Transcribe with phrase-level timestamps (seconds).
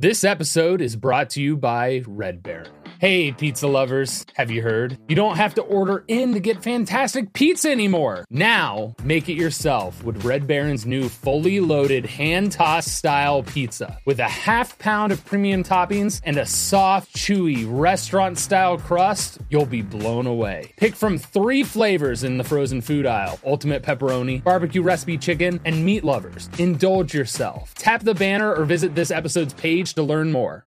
[0.00, 2.79] This episode is brought to you by Red Baron.
[3.00, 4.98] Hey, pizza lovers, have you heard?
[5.08, 8.26] You don't have to order in to get fantastic pizza anymore.
[8.28, 13.98] Now, make it yourself with Red Baron's new fully loaded hand tossed style pizza.
[14.04, 19.64] With a half pound of premium toppings and a soft, chewy restaurant style crust, you'll
[19.64, 20.74] be blown away.
[20.76, 25.86] Pick from three flavors in the frozen food aisle ultimate pepperoni, barbecue recipe chicken, and
[25.86, 26.50] meat lovers.
[26.58, 27.72] Indulge yourself.
[27.76, 30.66] Tap the banner or visit this episode's page to learn more.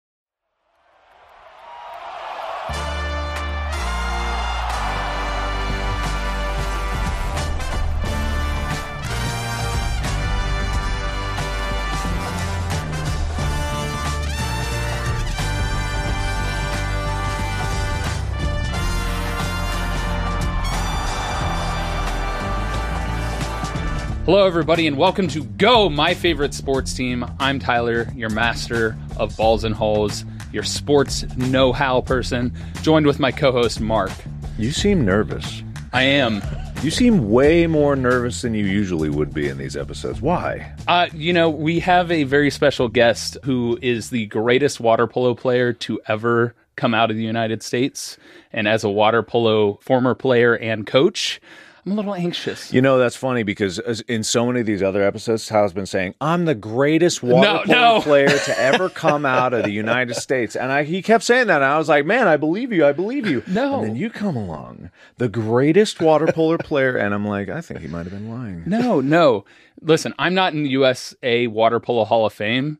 [24.28, 27.24] Hello, everybody, and welcome to Go, my favorite sports team.
[27.40, 33.18] I'm Tyler, your master of balls and holes, your sports know how person, joined with
[33.18, 34.10] my co host, Mark.
[34.58, 35.62] You seem nervous.
[35.94, 36.42] I am.
[36.82, 40.20] You seem way more nervous than you usually would be in these episodes.
[40.20, 40.74] Why?
[40.86, 45.34] Uh, you know, we have a very special guest who is the greatest water polo
[45.34, 48.18] player to ever come out of the United States.
[48.52, 51.40] And as a water polo former player and coach,
[51.88, 52.70] I'm a little anxious.
[52.70, 55.86] You know, that's funny because as- in so many of these other episodes, Tyler's been
[55.86, 58.00] saying, I'm the greatest water No, polo no.
[58.02, 60.54] player to ever come out of the United States.
[60.54, 61.62] And I, he kept saying that.
[61.62, 62.84] And I was like, man, I believe you.
[62.84, 63.42] I believe you.
[63.46, 63.80] No.
[63.80, 66.96] And then you come along, the greatest water polo player.
[66.96, 68.64] And I'm like, I think he might have been lying.
[68.66, 69.46] No, no.
[69.80, 72.78] Listen, I'm not in the USA Water Polo Hall of Fame.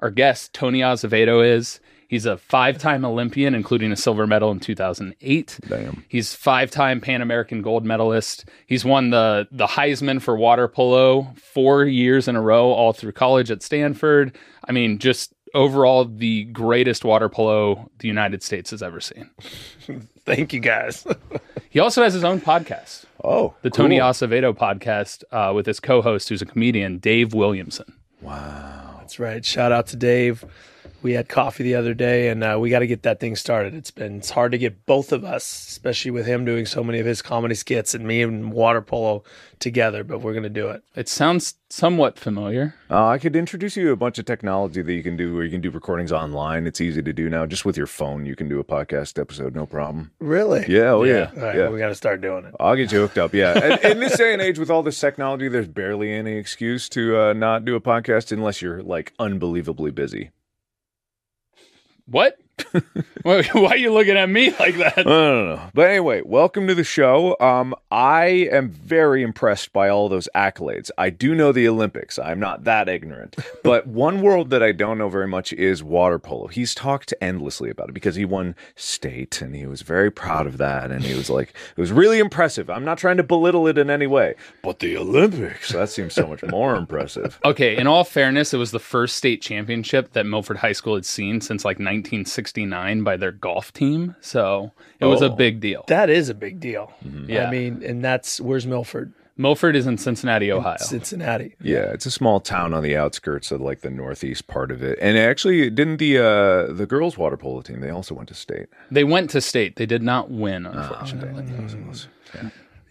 [0.00, 1.78] Our guest, Tony Azevedo, is.
[2.08, 5.60] He's a five time Olympian, including a silver medal in 2008.
[5.68, 6.04] Damn.
[6.08, 8.46] He's five time Pan American gold medalist.
[8.66, 13.12] He's won the, the Heisman for water polo four years in a row, all through
[13.12, 14.36] college at Stanford.
[14.64, 19.30] I mean, just overall, the greatest water polo the United States has ever seen.
[20.24, 21.06] Thank you guys.
[21.70, 23.98] He also has his own podcast, Oh, the Tony.
[24.00, 27.92] Azevedo podcast, uh, with his co host, who's a comedian, Dave Williamson.
[28.22, 28.96] Wow.
[29.00, 29.44] That's right.
[29.44, 30.46] Shout out to Dave.
[31.02, 33.74] We had coffee the other day, and uh, we got to get that thing started.
[33.74, 36.98] It's been it's hard to get both of us, especially with him doing so many
[36.98, 39.22] of his comedy skits and me and water polo
[39.60, 40.02] together.
[40.02, 40.82] But we're gonna do it.
[40.96, 42.74] It sounds somewhat familiar.
[42.90, 45.44] Uh, I could introduce you to a bunch of technology that you can do where
[45.44, 46.66] you can do recordings online.
[46.66, 47.46] It's easy to do now.
[47.46, 50.10] Just with your phone, you can do a podcast episode, no problem.
[50.18, 50.64] Really?
[50.68, 51.30] Yeah, oh yeah.
[51.36, 51.68] All right, yeah.
[51.68, 52.54] we got to start doing it.
[52.58, 53.34] I'll get you hooked up.
[53.34, 53.58] Yeah.
[53.58, 57.20] And in this day and age, with all this technology, there's barely any excuse to
[57.20, 60.30] uh, not do a podcast unless you're like unbelievably busy.
[62.10, 62.38] What?
[63.22, 64.98] Why why are you looking at me like that?
[64.98, 65.70] I don't know.
[65.74, 67.36] But anyway, welcome to the show.
[67.40, 70.90] Um, I am very impressed by all those accolades.
[70.96, 72.18] I do know the Olympics.
[72.18, 73.36] I'm not that ignorant.
[73.64, 76.46] But one world that I don't know very much is water polo.
[76.46, 80.56] He's talked endlessly about it because he won state and he was very proud of
[80.58, 80.90] that.
[80.90, 82.70] And he was like, it was really impressive.
[82.70, 84.36] I'm not trying to belittle it in any way.
[84.62, 87.38] But the Olympics, that seems so much more impressive.
[87.44, 91.04] Okay, in all fairness, it was the first state championship that Milford High School had
[91.04, 91.78] seen since like
[92.56, 94.14] 1969 by their golf team.
[94.20, 95.36] So it was a Oh.
[95.36, 95.84] big deal.
[95.88, 96.92] That is a big deal.
[97.04, 97.30] Mm-hmm.
[97.30, 97.46] Yeah.
[97.46, 100.76] I mean, and that's where's Milford, Milford is in Cincinnati, Ohio.
[100.80, 101.54] Cincinnati.
[101.62, 104.98] Yeah, it's a small town on the outskirts of like the northeast part of it.
[105.00, 107.80] And actually, didn't the uh, the girls water polo team?
[107.80, 108.66] They also went to state.
[108.90, 109.76] They went to state.
[109.76, 111.44] They did not win, Oh, unfortunately.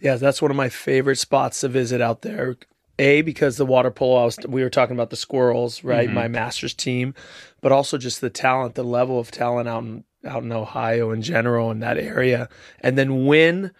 [0.00, 2.56] Yeah, that's one of my favorite spots to visit out there.
[3.00, 4.22] A because the water polo.
[4.22, 6.06] I was, we were talking about the squirrels, right?
[6.06, 6.14] Mm-hmm.
[6.14, 7.14] My master's team,
[7.60, 11.22] but also just the talent, the level of talent out in out in Ohio in
[11.22, 12.48] general in that area.
[12.80, 13.72] And then when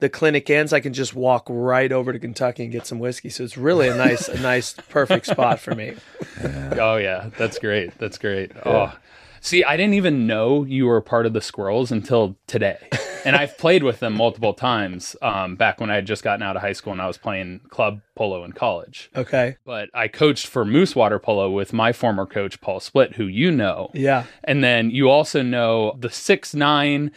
[0.00, 3.30] the clinic ends, I can just walk right over to Kentucky and get some whiskey.
[3.30, 5.94] So it's really a nice, a nice, perfect spot for me.
[6.42, 7.96] Oh yeah, that's great.
[7.98, 8.52] That's great.
[8.64, 8.92] Oh,
[9.40, 12.78] see, I didn't even know you were part of the Squirrels until today,
[13.26, 15.16] and I've played with them multiple times.
[15.20, 17.60] Um, back when I had just gotten out of high school and I was playing
[17.68, 19.10] club polo in college.
[19.16, 19.56] Okay.
[19.64, 23.50] But I coached for Moose Water Polo with my former coach Paul Split, who you
[23.50, 23.90] know.
[23.92, 24.24] Yeah.
[24.44, 27.10] And then you also know the six nine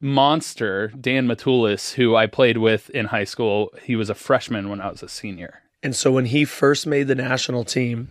[0.00, 3.72] monster Dan Matulis, who I played with in high school.
[3.82, 5.62] He was a freshman when I was a senior.
[5.82, 8.08] And so when he first made the national team,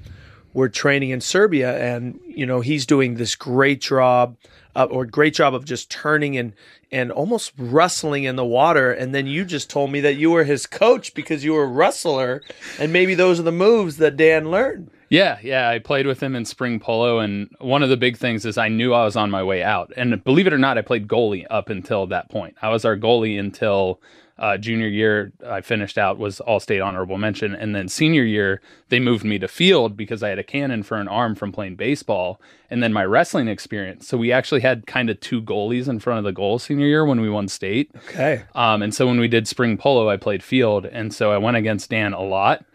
[0.56, 4.38] we're training in Serbia, and you know he's doing this great job,
[4.74, 6.54] uh, or great job of just turning and
[6.92, 8.92] and almost wrestling in the water.
[8.92, 11.68] And then you just told me that you were his coach because you were a
[11.68, 12.42] wrestler,
[12.80, 14.90] and maybe those are the moves that Dan learned.
[15.10, 15.70] Yeah, yeah.
[15.70, 18.70] I played with him in spring polo, and one of the big things is I
[18.70, 19.92] knew I was on my way out.
[19.96, 22.56] And believe it or not, I played goalie up until that point.
[22.62, 24.02] I was our goalie until
[24.38, 25.32] uh, junior year.
[25.48, 29.40] I finished out was all state honorable mention, and then senior year they moved me
[29.40, 32.92] to field because I had a cannon for an arm from playing baseball, and then
[32.92, 34.08] my wrestling experience.
[34.08, 37.06] So we actually had kind of two goalies in front of the goal senior year
[37.06, 37.92] when we won state.
[38.10, 38.44] Okay.
[38.56, 41.58] Um, and so when we did spring polo, I played field, and so I went
[41.58, 42.66] against Dan a lot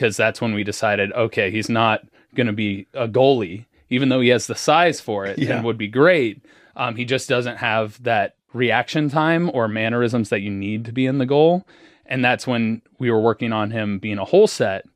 [0.00, 2.02] because that's when we decided, okay, he's not
[2.34, 5.56] going to be a goalie, even though he has the size for it Yeah.
[5.56, 6.42] and would be great.
[6.74, 11.04] Um, he just doesn't have that reaction time or mannerisms that you need to be
[11.04, 11.66] in the goal.
[12.06, 14.86] And that's when we were working on him being a whole set.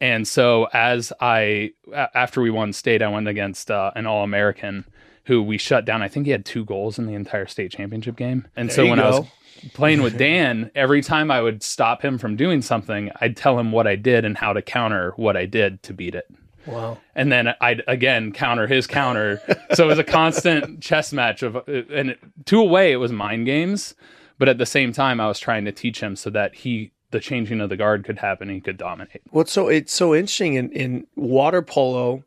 [0.00, 4.86] And so as I, after we won state, I went against uh, an All American
[5.24, 6.00] who we shut down.
[6.00, 8.46] I think he had two goals in the entire state championship game.
[8.56, 9.26] And so you when I was go.
[9.74, 13.72] Playing with Dan, every time I would stop him from doing something, I'd tell him
[13.72, 16.26] what I did and how to counter what I did to beat it.
[16.66, 16.98] Wow.
[17.14, 19.40] And then I'd again counter his counter.
[19.74, 22.16] so it was a constant chess match of, and
[22.46, 23.94] to a way, it was mind games.
[24.38, 27.20] But at the same time, I was trying to teach him so that he, the
[27.20, 29.22] changing of the guard could happen, he could dominate.
[29.30, 32.22] What's so it's so interesting in, in water polo,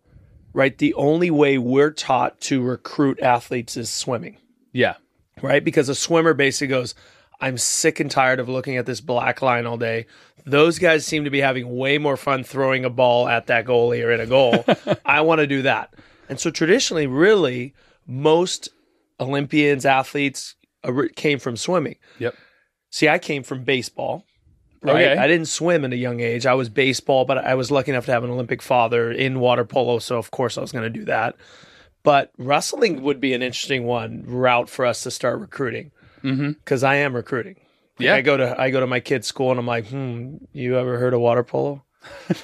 [0.54, 0.75] right?
[0.78, 4.38] The only way we're taught to recruit athletes is swimming,
[4.72, 4.96] Yeah.
[5.44, 5.64] right?
[5.64, 6.96] Because a swimmer basically goes,
[7.41, 10.06] I'm sick and tired of looking at this black line all day.
[10.45, 14.03] Those guys seem to be having way more fun throwing a ball at that goalie
[14.03, 14.65] or in a goal.
[15.06, 15.94] I want to do that.
[16.27, 17.74] And so traditionally, really,
[18.07, 18.69] most
[19.19, 21.95] Olympians, athletes uh, came from swimming.
[22.19, 22.36] Yep.
[22.89, 24.25] See, I came from baseball.
[24.81, 25.07] Right.
[25.07, 25.18] Okay.
[25.18, 26.45] I didn't swim at a young age.
[26.45, 29.65] I was baseball, but I was lucky enough to have an Olympic father in water
[29.65, 31.36] polo, so of course I was going to do that.
[32.01, 35.91] But wrestling would be an interesting one route for us to start recruiting
[36.24, 36.51] Mm-hmm.
[36.51, 37.56] because I am recruiting.
[38.00, 38.16] Like, Yeah.
[38.16, 40.98] I go to I go to my kid's school and I'm like, hmm, you ever
[41.00, 41.83] heard of water polo?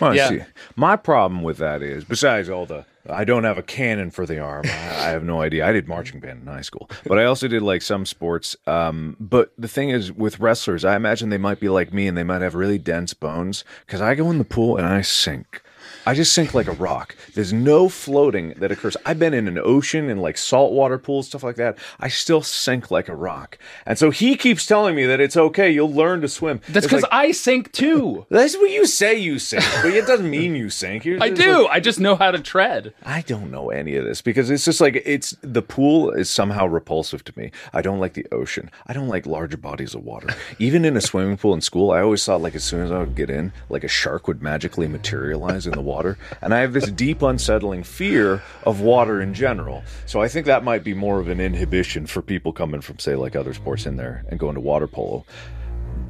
[0.00, 0.28] Well, Yeah.
[0.28, 0.40] see,
[0.76, 4.38] my problem with that is, besides all the, I don't have a cannon for the
[4.40, 4.64] arm.
[4.66, 5.66] I, I have no idea.
[5.66, 8.54] I did marching band in high school, but I also did like some sports.
[8.66, 12.16] Um, but the thing is, with wrestlers, I imagine they might be like me and
[12.16, 15.62] they might have really dense bones because I go in the pool and I sink.
[16.06, 17.16] I just sink like a rock.
[17.34, 18.96] There's no floating that occurs.
[19.04, 21.78] I've been in an ocean and like saltwater pools, stuff like that.
[21.98, 23.58] I still sink like a rock.
[23.84, 25.68] And so he keeps telling me that it's okay.
[25.68, 26.60] You'll learn to swim.
[26.68, 28.24] That's because like, I sink too.
[28.30, 31.04] that's what you say you sink, but it doesn't mean you sink.
[31.04, 31.64] You're I do.
[31.64, 32.94] like- I just know how to tread.
[33.04, 36.66] I don't know any of this because it's just like it's the pool is somehow
[36.66, 37.50] repulsive to me.
[37.74, 38.70] I don't like the ocean.
[38.86, 40.28] I don't like larger bodies of water.
[40.60, 43.00] Even in a swimming pool in school, I always thought like as soon as I
[43.00, 45.95] would get in, like a shark would magically materialize in the water.
[46.42, 49.82] And I have this deep unsettling fear of water in general.
[50.06, 53.14] So I think that might be more of an inhibition for people coming from say
[53.14, 55.24] like other sports in there and going to water polo.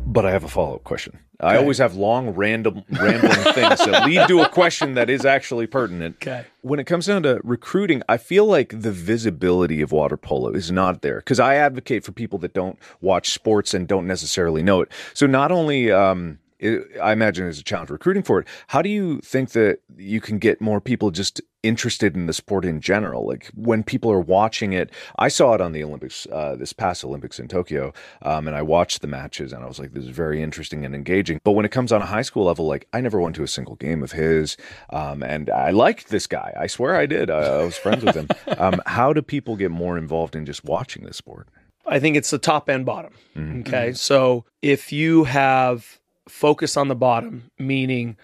[0.06, 1.18] But I have a follow up question.
[1.38, 5.66] I always have long, random, rambling things that lead to a question that is actually
[5.66, 6.16] pertinent.
[6.16, 6.46] Okay.
[6.62, 10.72] When it comes down to recruiting, I feel like the visibility of water polo is
[10.72, 14.80] not there because I advocate for people that don't watch sports and don't necessarily know
[14.80, 14.90] it.
[15.12, 18.46] So not only, um, it, I imagine there's a challenge recruiting for it.
[18.68, 22.64] How do you think that you can get more people just interested in the sport
[22.64, 23.26] in general?
[23.26, 27.04] Like when people are watching it, I saw it on the Olympics, uh, this past
[27.04, 27.92] Olympics in Tokyo,
[28.22, 30.94] um, and I watched the matches and I was like, this is very interesting and
[30.94, 31.40] engaging.
[31.44, 33.48] But when it comes on a high school level, like I never went to a
[33.48, 34.56] single game of his,
[34.90, 36.54] um, and I liked this guy.
[36.58, 37.30] I swear I did.
[37.30, 38.28] I, I was friends with him.
[38.58, 41.48] Um, how do people get more involved in just watching this sport?
[41.86, 43.12] I think it's the top and bottom.
[43.36, 43.92] Okay.
[43.92, 48.16] So if you have focus on the bottom, meaning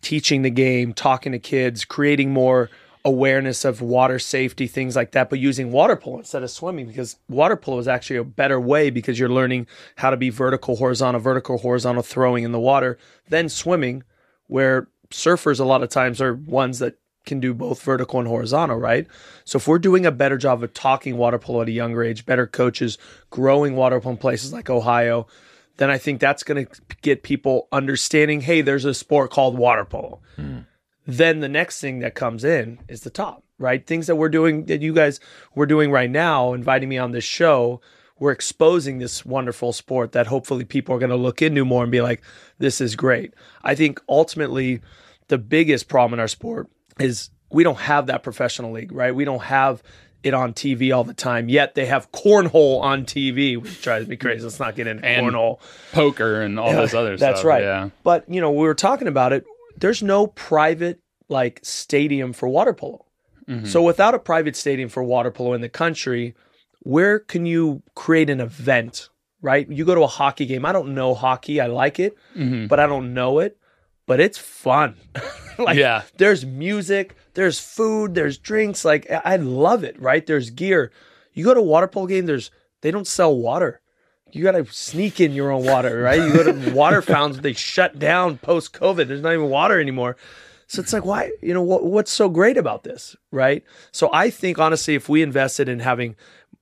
[0.00, 2.70] teaching the game, talking to kids, creating more
[3.04, 7.16] awareness of water safety, things like that, but using water polo instead of swimming because
[7.28, 11.20] water polo is actually a better way because you're learning how to be vertical, horizontal,
[11.20, 12.98] vertical, horizontal throwing in the water
[13.28, 14.02] than swimming,
[14.48, 16.96] where surfers a lot of times are ones that
[17.26, 19.06] can do both vertical and horizontal, right?
[19.44, 22.26] So if we're doing a better job of talking water polo at a younger age,
[22.26, 22.98] better coaches,
[23.30, 25.26] growing water polo in places like Ohio,
[25.80, 29.86] then I think that's going to get people understanding, hey, there's a sport called water
[29.86, 30.20] polo.
[30.36, 30.58] Hmm.
[31.06, 33.86] Then the next thing that comes in is the top, right?
[33.86, 35.20] Things that we're doing that you guys
[35.54, 37.80] we're doing right now, inviting me on this show,
[38.18, 41.90] we're exposing this wonderful sport that hopefully people are going to look into more and
[41.90, 42.20] be like,
[42.58, 43.32] this is great.
[43.62, 44.82] I think ultimately
[45.28, 46.68] the biggest problem in our sport
[46.98, 49.14] is we don't have that professional league, right?
[49.14, 49.82] We don't have
[50.22, 51.48] it on TV all the time.
[51.48, 54.42] Yet they have cornhole on TV, which drives me crazy.
[54.44, 55.60] Let's not get into And cornhole.
[55.92, 57.34] Poker and all those other stuff.
[57.34, 57.62] That's right.
[57.62, 57.90] Yeah.
[58.04, 59.44] But you know, we were talking about it.
[59.76, 63.04] There's no private like stadium for water polo.
[63.48, 63.66] Mm-hmm.
[63.66, 66.34] So without a private stadium for water polo in the country,
[66.80, 69.08] where can you create an event?
[69.42, 69.66] Right?
[69.70, 70.66] You go to a hockey game.
[70.66, 71.60] I don't know hockey.
[71.60, 72.66] I like it, Mm-hmm.
[72.66, 73.56] but I don't know it.
[74.10, 74.96] But it's fun.
[75.58, 76.02] like Yeah.
[76.16, 78.84] there's music, there's food, there's drinks.
[78.84, 80.26] Like I love it, right?
[80.26, 80.90] There's gear.
[81.32, 82.50] You go to a water polo game, there's
[82.80, 83.80] they don't sell water.
[84.32, 86.18] You gotta sneak in your own water, right?
[86.20, 89.06] You go to water fountains, they shut down post COVID.
[89.06, 90.16] There's not even water anymore.
[90.66, 91.30] So it's like, why?
[91.40, 93.62] You know, what, what's so great about this, right?
[93.92, 96.16] So I think honestly, if we invested in having,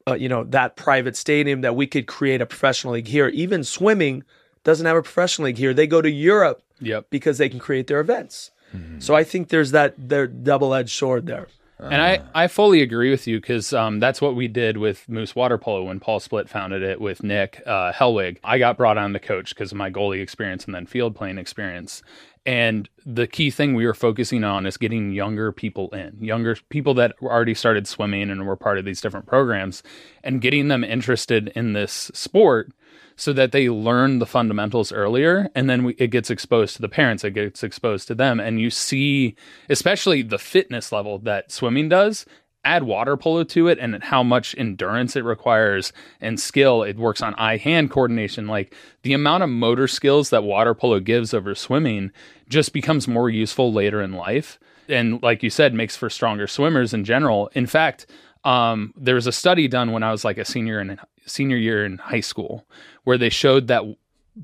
[0.07, 3.29] uh, you know, that private stadium, that we could create a professional league here.
[3.29, 4.23] Even swimming
[4.65, 5.73] doesn't have a professional league here.
[5.73, 7.07] They go to Europe Yep.
[7.11, 8.51] because they can create their events.
[8.99, 11.49] So I think there's that their double edged sword there.
[11.81, 15.37] And I, I fully agree with you because um, that's what we did with Moose
[15.37, 18.39] Water Polo when Paul Split founded it with Nick uh, Hellwig.
[18.43, 21.39] I got brought on to coach because of my goalie experience and then field playing
[21.39, 22.03] experience.
[22.45, 26.95] And the key thing we were focusing on is getting younger people in, younger people
[26.95, 29.83] that already started swimming and were part of these different programs,
[30.25, 32.73] and getting them interested in this sport
[33.19, 36.89] so that they learn the fundamentals earlier and then we, it gets exposed to the
[36.89, 39.37] parents it gets exposed to them and you see
[39.69, 42.25] especially the fitness level that swimming does
[42.65, 47.21] add water polo to it and how much endurance it requires and skill it works
[47.21, 51.55] on eye hand coordination like the amount of motor skills that water polo gives over
[51.55, 52.11] swimming
[52.49, 54.59] just becomes more useful later in life
[54.89, 57.51] and like you said makes for stronger swimmers in general.
[57.55, 58.07] In fact
[58.45, 61.85] um, there was a study done when I was like a senior in senior year
[61.85, 62.67] in high school
[63.09, 63.83] where they showed that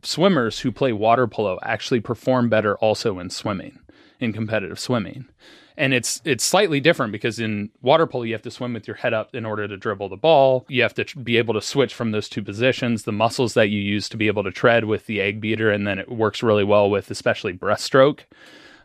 [0.02, 3.78] swimmers who play water polo actually perform better also in swimming
[4.18, 5.26] in competitive swimming.
[5.76, 8.96] And it's it's slightly different because in water polo you have to swim with your
[8.96, 10.64] head up in order to dribble the ball.
[10.70, 13.02] You have to tr- be able to switch from those two positions.
[13.02, 15.86] The muscles that you use to be able to tread with the egg beater and
[15.86, 18.20] then it works really well with especially breaststroke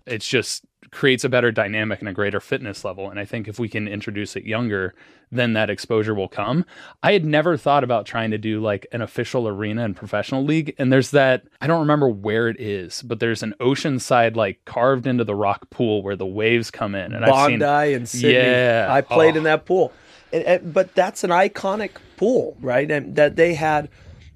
[0.09, 3.11] it's just creates a better dynamic and a greater fitness level.
[3.11, 4.95] And I think if we can introduce it younger,
[5.31, 6.65] then that exposure will come.
[7.03, 10.73] I had never thought about trying to do like an official arena and professional league.
[10.79, 15.05] And there's that, I don't remember where it is, but there's an oceanside like carved
[15.05, 17.13] into the rock pool where the waves come in.
[17.13, 17.63] And I've Bondi seen,
[17.95, 18.33] and Sydney.
[18.33, 18.87] Yeah.
[18.89, 19.37] I played Oh.
[19.39, 19.93] in that pool,
[20.33, 22.89] and, and- but that's an iconic pool, right?
[22.89, 23.89] And that they had,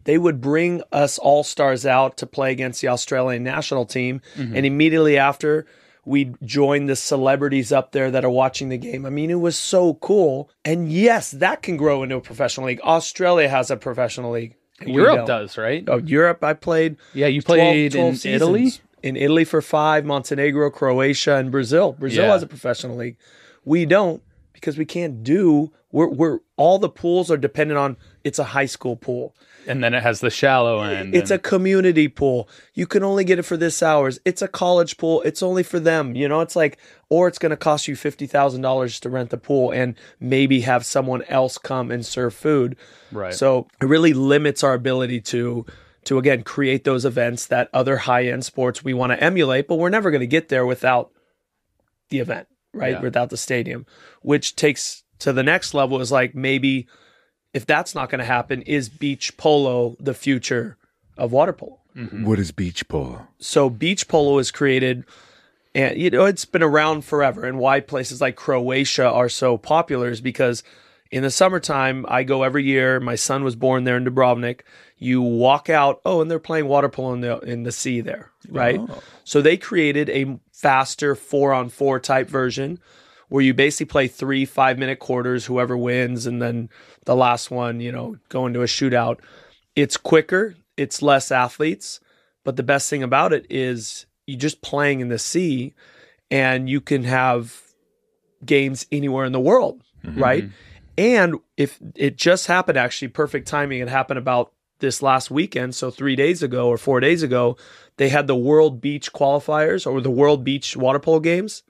[0.05, 4.55] they would bring us all stars out to play against the Australian national team, Mm-hmm.
[4.55, 5.65] and immediately after.
[6.05, 9.05] we'd join the celebrities up there that are watching the game.
[9.05, 10.50] I mean, it was so cool.
[10.65, 12.81] And yes, that can grow into a professional league.
[12.83, 14.55] Australia has a professional league.
[14.86, 15.81] Europe does, right?
[15.88, 18.36] Oh, Europe, I played Yeah, you 12 played 12 in seasons.
[18.41, 18.72] Italy.
[19.01, 21.93] In Italy for five, Montenegro, Croatia, and Brazil.
[21.93, 22.31] Brazil Yeah.
[22.33, 23.15] has a professional league.
[23.63, 25.72] We don't because we can't do.
[25.93, 27.95] We're we're all the pools are dependent on.
[28.25, 29.35] It's a high school pool.
[29.65, 31.15] And then it has the shallow end.
[31.15, 32.50] It's a community pool.
[32.73, 34.19] You can only get it for this hours.
[34.25, 35.21] It's a college pool.
[35.21, 36.15] It's only for them.
[36.15, 36.77] You know, it's like,
[37.09, 40.62] or it's going to cost you fifty thousand dollars to rent the pool and maybe
[40.62, 42.75] have someone else come and serve food.
[43.12, 43.33] right.
[43.33, 45.65] So it really limits our ability to
[46.05, 49.75] to again create those events that other high end sports we want to emulate, but
[49.75, 51.12] we're never going to get there without
[52.09, 52.93] the event, right?
[52.93, 53.01] Yeah.
[53.01, 53.85] Without the stadium,
[54.21, 56.88] which takes to the next level is like maybe
[57.53, 60.77] if that's not going to happen, is beach polo the future
[61.17, 61.79] of water polo?
[61.96, 62.25] Mm-hmm.
[62.25, 63.27] What is beach polo?
[63.39, 65.03] so beach polo is created
[65.75, 70.10] and you know it's been around forever and why places like croatia are so popular
[70.10, 70.63] is because
[71.12, 74.62] in the summertime i go every year my son was born there in dubrovnik
[74.98, 78.32] you walk out oh and they're playing water polo in the in the sea there
[78.50, 79.03] right oh.
[79.24, 82.79] so they created a faster four on four type version
[83.33, 86.69] where you basically play three five minute quarters whoever wins and then
[87.05, 89.19] the last one you know go into a shootout
[89.75, 91.99] it's quicker it's less athletes
[92.43, 95.73] but the best thing about it is you just playing in the sea
[96.29, 97.61] and you can have
[98.45, 100.21] games anywhere in the world, mm-hmm.
[100.21, 100.49] right?
[100.97, 105.75] And if it just happened, actually, perfect timing, it happened about this last weekend.
[105.75, 107.57] So, three days ago or four days ago,
[107.97, 111.63] they had the World Beach qualifiers or the World Beach water polo games.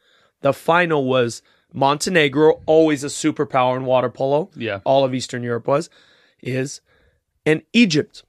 [0.43, 1.41] The final was
[1.73, 4.51] Montenegro, always a superpower in water polo.
[4.55, 4.79] yeah.
[4.85, 5.89] All of Eastern Europe was,
[6.41, 6.81] is,
[7.45, 8.23] and Egypt.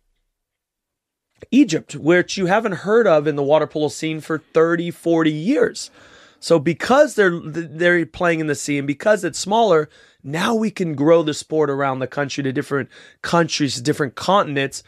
[1.50, 5.90] Egypt, which you haven't heard of in the water polo scene for 30, 40 years.
[6.40, 9.88] So because they're they're playing in the sea and because it's smaller,
[10.22, 12.88] now we can grow the sport around the country to different
[13.22, 14.82] countries, different continents,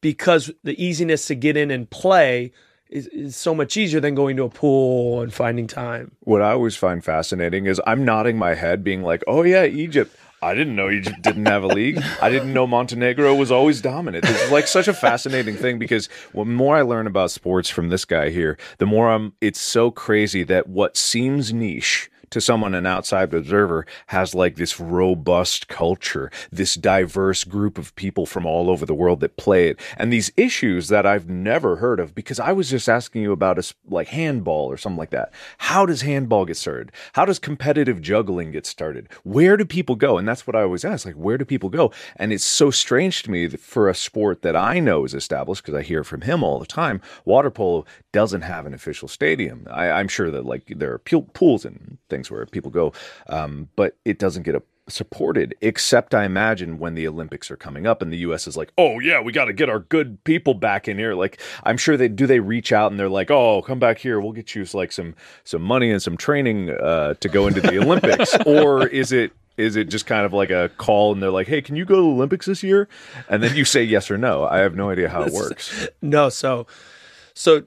[0.00, 2.52] because the easiness to get in and play
[2.88, 6.12] is, is so much easier than going to a pool and finding time.
[6.20, 10.16] What I always find fascinating is I'm nodding my head, being like, "Oh yeah, Egypt."
[10.42, 12.00] I didn't know Egypt didn't have a league.
[12.22, 14.24] I didn't know Montenegro was always dominant.
[14.24, 17.88] This is like such a fascinating thing because the more I learn about sports from
[17.88, 19.32] this guy here, the more I'm.
[19.40, 24.80] It's so crazy that what seems niche to someone an outside observer has like this
[24.80, 29.80] robust culture, this diverse group of people from all over the world that play it,
[29.96, 33.58] and these issues that I've never heard of because I was just asking you about
[33.58, 35.32] a like handball or something like that.
[35.58, 36.92] How does handball get started?
[37.12, 39.08] How does competitive juggling get started?
[39.24, 40.18] Where do people go?
[40.18, 41.92] And that's what I always ask, like where do people go?
[42.16, 45.78] And it's so strange to me for a sport that I know is established because
[45.78, 49.66] I hear from him all the time, water polo doesn't have an official stadium.
[49.70, 52.92] I, I'm sure that like there are pools and things where people go,
[53.28, 57.88] um, but it doesn't get a supported except i imagine when the olympics are coming
[57.88, 60.54] up and the us is like oh yeah we got to get our good people
[60.54, 61.14] back in here.
[61.14, 64.20] Like i'm sure they do they reach out and they're like oh come back here.
[64.20, 67.78] We'll get you like some some money and some training uh, to go into the
[67.82, 68.36] olympics.
[68.46, 71.60] Or is it is it just kind of like a call and they're like hey
[71.60, 72.88] can you go to the olympics this year?
[73.28, 74.44] And then you say yes or no.
[74.44, 75.88] I have no idea how it works.
[76.00, 76.66] No, so
[77.34, 77.64] so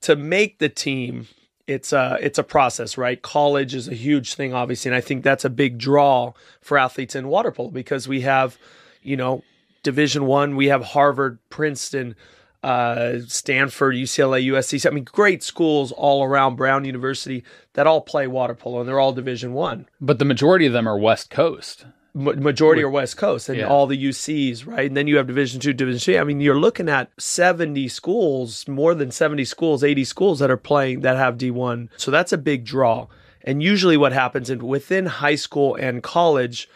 [0.00, 1.28] to make the team,
[1.68, 3.20] it's a it's a process, right?
[3.20, 6.32] College is a huge thing, obviously, and I think that's a big draw
[6.62, 8.56] for athletes in water polo because we have,
[9.02, 9.44] you know,
[9.82, 12.16] Division One, we have Harvard, Princeton,
[12.62, 14.86] uh, Stanford, UCLA, USC.
[14.86, 17.44] I mean, great schools all around Brown University
[17.74, 20.88] that all play water polo, and they're all Division One But the majority of them
[20.88, 21.84] are West Coast.
[22.18, 23.68] Ma- majority are West Coast and Yeah.
[23.68, 24.86] all the UCs, right?
[24.86, 26.18] And then you have Division two, Division three.
[26.18, 30.56] I mean, you're looking at 70 schools, more than 70 schools, 80 schools that are
[30.56, 31.88] playing that have D1.
[31.96, 33.06] So that's a big draw.
[33.42, 36.68] And usually what happens in within high school and college,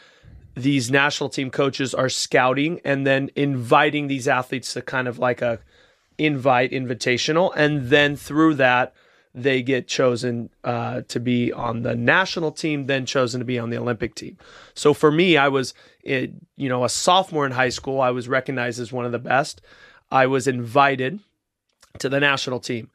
[0.54, 5.42] these national team coaches are scouting and then inviting these athletes to kind of like
[5.42, 5.58] a
[6.18, 8.92] invite invitational and then through that
[9.35, 13.71] they get chosen uh, to be on the national team then chosen to be on
[13.71, 14.37] the olympic team.
[14.75, 15.75] So for me i was
[16.05, 19.19] eh, you know a sophomore in high school i was recognized as one of the
[19.19, 19.61] best.
[20.11, 21.21] I was invited
[21.99, 22.91] to the national team.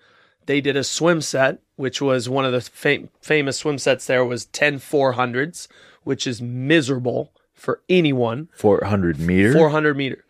[0.46, 4.26] They did a swim set which was one of the fam- famous swim sets there
[4.26, 5.68] was 10 400s
[6.04, 8.50] which is miserable for anyone.
[8.56, 10.24] 400 meters 400 meter.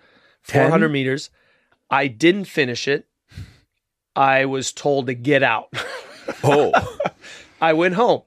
[0.47, 0.63] 10?
[0.63, 1.29] 400 meters.
[1.89, 3.05] I didn't finish it
[4.17, 5.71] i was told to get out.
[6.43, 6.71] Oh.
[7.61, 8.23] I went home.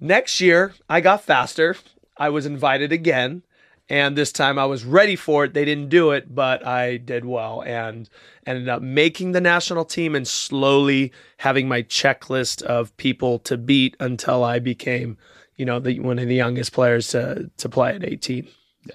[0.00, 1.76] Next year i got faster.
[2.16, 3.42] I was invited again
[3.88, 5.54] and this time i was ready for it.
[5.54, 8.08] They didn't do it but i did well and
[8.46, 13.96] ended up making the national team and slowly having my checklist of people to beat
[14.00, 15.16] until i became
[15.56, 18.48] you know the, one of the youngest players to, to play at 18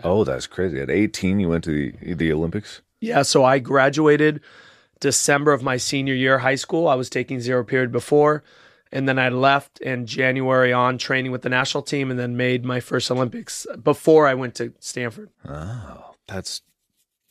[0.04, 0.80] oh that's crazy.
[0.82, 2.82] At 18 you went to the, the olympics?
[3.00, 4.42] Yeah, so I graduated
[5.00, 6.88] December of my senior year of high school.
[6.88, 8.44] I was taking zero period before,
[8.92, 12.66] and then I left in January on training with the national team, and then made
[12.66, 15.30] my first Olympics before I went to Stanford.
[15.48, 16.62] oh that's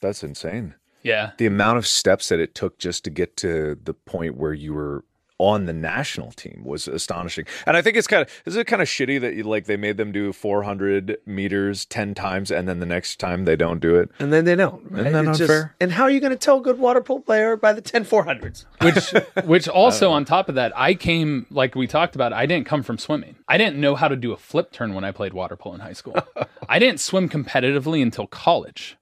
[0.00, 1.32] that's insane Yeah.
[1.38, 4.72] the amount of steps that it took just to get to the point where you
[4.74, 5.04] were
[5.38, 7.44] on the national team was astonishing.
[7.66, 9.76] And I think it's kind of is it kind of shitty that you like they
[9.76, 13.96] made them do 400 meters 10 times and then the next time they don't do
[13.96, 14.10] it.
[14.18, 14.82] And then they don't.
[14.90, 15.06] Right?
[15.06, 15.74] Isn't that It's unfair?
[15.80, 18.04] and how are you going to tell a good water polo player by the 10
[18.04, 18.64] 400s?
[18.82, 22.66] which which also on top of that i came like we talked about i didn't
[22.66, 25.32] come from swimming i didn't know how to do a flip turn when i played
[25.32, 26.14] water polo in high school
[26.68, 28.96] i didn't swim competitively until college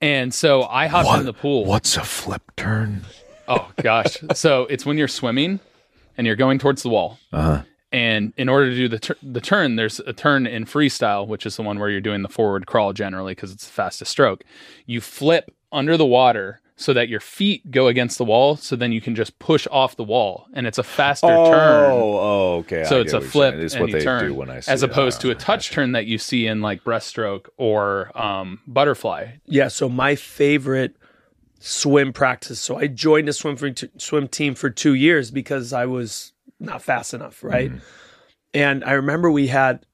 [0.00, 3.02] and so i hopped in the pool What's a flip turn?
[3.58, 5.60] Oh gosh so it's when you're swimming
[6.16, 7.62] and you're going towards the wall Uh-huh.
[7.92, 11.46] and in order to do the, tur- the turn there's a turn in freestyle which
[11.46, 14.44] is the one where you're doing the forward crawl generally because it's the fastest stroke
[14.86, 18.90] you flip under the water so that your feet go against the wall so then
[18.92, 22.82] you can just push off the wall and it's a faster turn oh, okay.
[22.84, 23.54] so I it's a flip.
[23.54, 24.90] It's and what you they turn, do when I see as it.
[24.90, 29.32] opposed to Oh, a touch turn that you see in like breaststroke or um, butterfly.
[29.46, 30.96] Yeah, so my favorite
[31.62, 32.60] swim practice.
[32.60, 36.82] So I joined a swim for, swim team for two years because I was not
[36.82, 37.70] fast enough, right?
[37.70, 37.78] Mm-hmm.
[38.54, 39.86] And I remember we had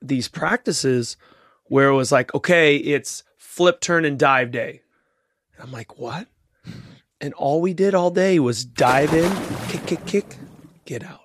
[0.00, 1.16] these practices
[1.64, 4.82] where it was like, okay, it's flip, turn, and dive day.
[5.54, 6.28] And I'm like, what?
[7.20, 9.30] And all we did all day was dive in,
[9.68, 10.36] kick, kick, kick,
[10.84, 11.20] get out.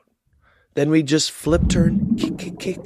[0.73, 2.79] Then we just flip, turn, kick, kick, kick.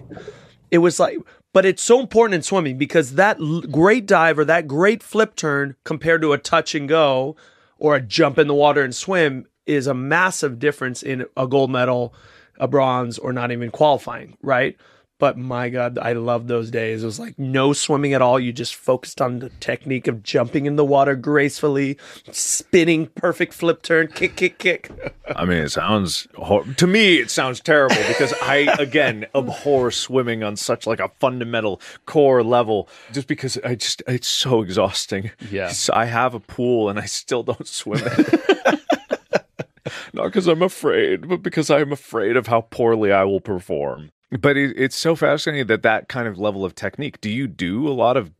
[0.71, 1.17] It was like,
[1.55, 5.37] but it's so important in swimming because that l- great dive or that great flip
[5.37, 7.33] turn compared to a touch and go
[7.77, 11.71] or a jump in the water and swim is a massive difference in a gold
[11.71, 12.13] medal,
[12.59, 14.75] a bronze, or not even qualifying, right?
[15.17, 17.01] But my God, I love those days.
[17.01, 18.37] It was like no swimming at all.
[18.37, 21.97] You just focused on the technique of jumping in the water gracefully,
[22.31, 24.91] spinning, perfect flip turn, kick, kick, kick.
[25.33, 27.15] I mean, it sounds hor- to me.
[27.15, 32.89] It sounds terrible because I again abhor swimming on such like a fundamental core level.
[33.13, 35.31] Just because I just it's so exhausting.
[35.49, 35.71] Yeah.
[35.93, 37.99] I have a pool and I still don't swim.
[37.99, 38.81] in it.
[40.13, 44.11] Not because I'm afraid, but because I'm afraid of how poorly I will perform.
[44.39, 47.21] But it, it's so fascinating that that kind of level of technique.
[47.21, 48.31] Do you do a lot of?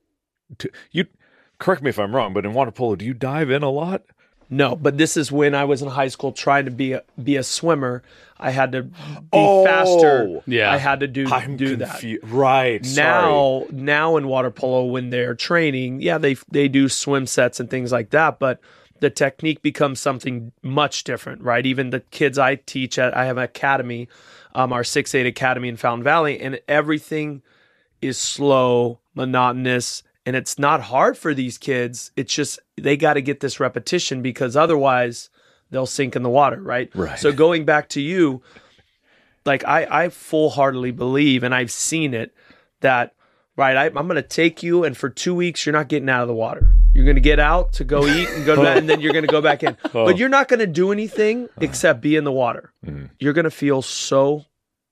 [0.58, 1.06] T- you
[1.60, 4.04] correct me if I'm wrong, but in water polo, do you dive in a lot?
[4.48, 7.36] No, but this is when I was in high school trying to be a, be
[7.36, 8.04] a swimmer.
[8.38, 8.92] I had to be
[9.34, 10.42] Oh, faster.
[10.46, 10.72] Yeah.
[10.72, 11.90] I had to do I'm do that.
[12.02, 12.86] confu- Right.
[12.86, 13.08] sorry.
[13.32, 17.70] now now in water polo when they're training yeah they they do swim sets and
[17.72, 18.60] things like that but
[19.00, 23.38] the technique becomes something much different right even the kids i teach at i have
[23.38, 24.08] an academy
[24.56, 27.41] um, our 6-8 academy in fountain valley and everything
[28.02, 33.22] is slow monotonous and it's not hard for these kids it's just they got to
[33.22, 35.30] get this repetition because otherwise
[35.72, 37.20] they'll sink in the water right Right.
[37.20, 38.41] so going back to you
[39.46, 42.34] like I, I full heartedly believe, and I've seen it,
[42.82, 43.13] that
[43.56, 46.22] right, I, I'm going to take you, and for two weeks you're not getting out
[46.22, 46.68] of the water.
[46.94, 49.26] You're going to get out to go eat and go, back, and then you're going
[49.26, 49.78] to go back in.
[49.94, 50.06] Oh.
[50.06, 52.74] But you're not going to do anything except be in the water.
[52.86, 53.12] Mm.
[53.20, 54.46] You're going to feel so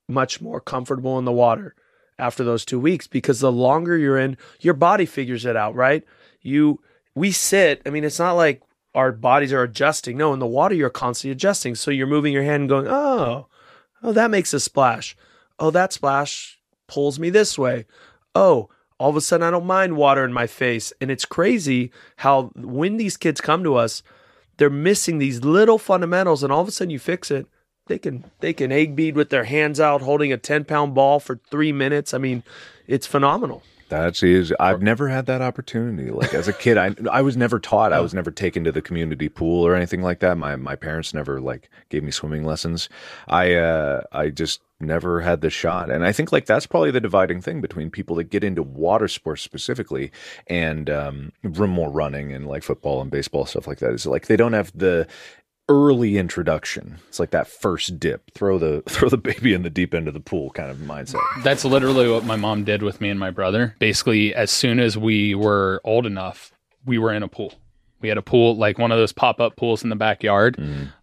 [0.07, 1.75] much more comfortable in the water
[2.17, 6.03] after those two weeks because the longer you're in, your body figures it out, right?
[6.41, 6.79] You,
[7.15, 7.81] we sit.
[7.85, 8.61] I mean, it's not like
[8.95, 10.17] our bodies are adjusting.
[10.17, 11.75] No, in the water you're constantly adjusting.
[11.75, 13.47] So you're moving your hand, and going, oh,
[14.01, 15.15] oh, that makes a splash.
[15.59, 17.85] Oh, that splash pulls me this way.
[18.35, 18.69] Oh,
[18.99, 20.93] all of a sudden I don't mind water in my face.
[21.01, 24.03] And it's crazy how when these kids come to us,
[24.57, 27.47] they're missing these little fundamentals, and all of a sudden you fix it.
[27.87, 31.19] They can they can egg bead with their hands out, holding a ten pound ball
[31.19, 32.13] for three minutes.
[32.13, 32.43] I mean,
[32.87, 33.63] it's phenomenal.
[33.89, 34.55] That is, easy.
[34.59, 36.09] I've never had that opportunity.
[36.09, 37.93] Like as a kid, I I was never taught.
[37.93, 40.37] I was never taken to the community pool or anything like that.
[40.37, 42.89] My my parents never like gave me swimming lessons.
[43.27, 45.89] I uh I just never had the shot.
[45.89, 49.07] And I think like that's probably the dividing thing between people that get into water
[49.07, 50.11] sports specifically
[50.47, 53.91] and um more running and like football and baseball stuff like that.
[53.91, 55.07] Is like they don't have the
[55.69, 56.99] early introduction.
[57.07, 58.31] It's like that first dip.
[58.33, 61.21] Throw the throw the baby in the deep end of the pool kind of mindset.
[61.43, 63.75] That's literally what my mom did with me and my brother.
[63.79, 66.51] Basically, as soon as we were old enough,
[66.85, 67.53] we were in a pool.
[68.03, 70.57] We had a pool, like one of those pop up pools in the backyard,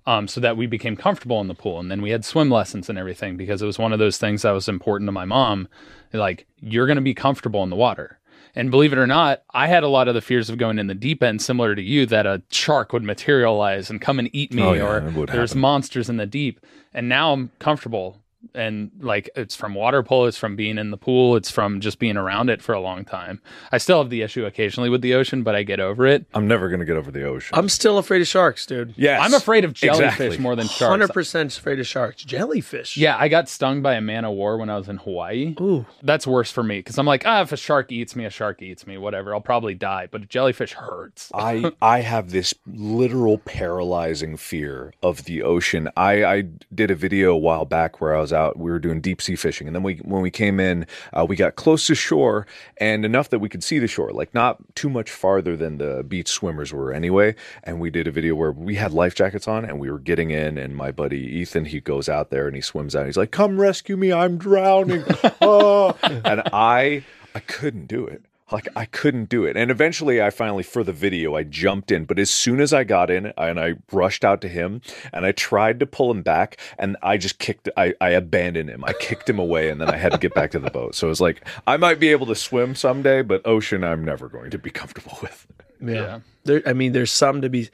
[0.06, 1.80] um, so that we became comfortable in the pool.
[1.80, 4.42] And then we had swim lessons and everything because it was one of those things
[4.42, 5.66] that was important to my mom.
[6.12, 8.18] Like, you're going to be comfortable in the water.
[8.54, 10.88] And believe it or not, I had a lot of the fears of going in
[10.88, 14.52] the deep end, similar to you, that a shark would materialize and come and eat
[14.52, 15.60] me, Oh, yeah, or there's happen.
[15.60, 16.60] monsters in the deep.
[16.92, 18.18] And now I'm comfortable.
[18.54, 21.98] And like it's from water polo, it's from being in the pool, it's from just
[21.98, 23.40] being around it for a long time.
[23.72, 26.26] I still have the issue occasionally with the ocean, but I get over it.
[26.34, 27.56] I'm never gonna get over the ocean.
[27.58, 28.94] I'm still afraid of sharks, dude.
[28.96, 30.38] yes, I'm afraid of jellyfish exactly.
[30.38, 30.90] more than sharks.
[30.90, 32.24] Hundred percent afraid of sharks.
[32.24, 32.96] Jellyfish.
[32.96, 35.54] Yeah, I got stung by a man of war when I was in Hawaii.
[35.60, 35.86] Ooh.
[36.02, 38.62] That's worse for me because I'm like, ah, if a shark eats me, a shark
[38.62, 39.34] eats me, whatever.
[39.34, 41.30] I'll probably die, but a jellyfish hurts.
[41.34, 45.88] I I have this literal paralyzing fear of the ocean.
[45.96, 48.58] I I did a video a while back where I was out.
[48.58, 51.36] We were doing deep sea fishing, and then we when we came in, uh, we
[51.36, 52.46] got close to shore
[52.78, 56.04] and enough that we could see the shore, like not too much farther than the
[56.06, 57.34] beach swimmers were anyway.
[57.64, 60.30] And we did a video where we had life jackets on, and we were getting
[60.30, 63.06] in, and my buddy Ethan he goes out there and he swims out.
[63.06, 64.12] He's like, "Come rescue me!
[64.12, 65.04] I'm drowning!"
[65.40, 65.96] oh.
[66.02, 68.24] and I I couldn't do it.
[68.52, 69.56] Like I couldn't do it.
[69.56, 72.84] And eventually I finally for the video I jumped in, but as soon as I
[72.84, 74.80] got in and I rushed out to him
[75.12, 78.84] and I tried to pull him back and I just kicked I, I abandoned him.
[78.84, 80.94] I kicked him away and then I had to get back to the boat.
[80.94, 84.28] So it was like I might be able to swim someday, but ocean I'm never
[84.28, 85.46] going to be comfortable with.
[85.80, 85.94] Yeah.
[85.94, 86.20] Yeah.
[86.44, 87.68] There, I mean, there's some to be,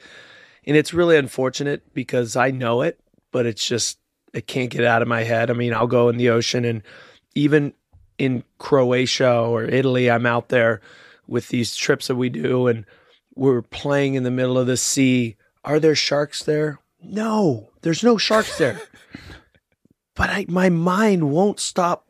[0.65, 2.99] and it's really unfortunate because I know it,
[3.31, 3.99] but it's just,
[4.33, 5.49] it can't get out of my head.
[5.49, 6.83] I mean, I'll go in the ocean and
[7.35, 7.73] even
[8.17, 10.81] in Croatia or Italy, I'm out there
[11.27, 12.85] with these trips that we do and
[13.35, 15.35] we're playing in the middle of the sea.
[15.63, 16.79] Are there sharks there?
[17.03, 18.81] No, there's no sharks there.
[20.15, 22.07] but I, my mind won't stop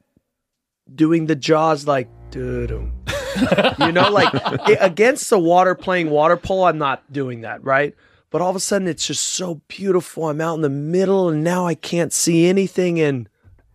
[0.93, 2.91] doing the jaws like, doo
[3.79, 7.93] you know, like i- against the water playing water polo, I'm not doing that, right?
[8.29, 10.27] But all of a sudden, it's just so beautiful.
[10.29, 12.99] I'm out in the middle, and now I can't see anything.
[12.99, 13.29] And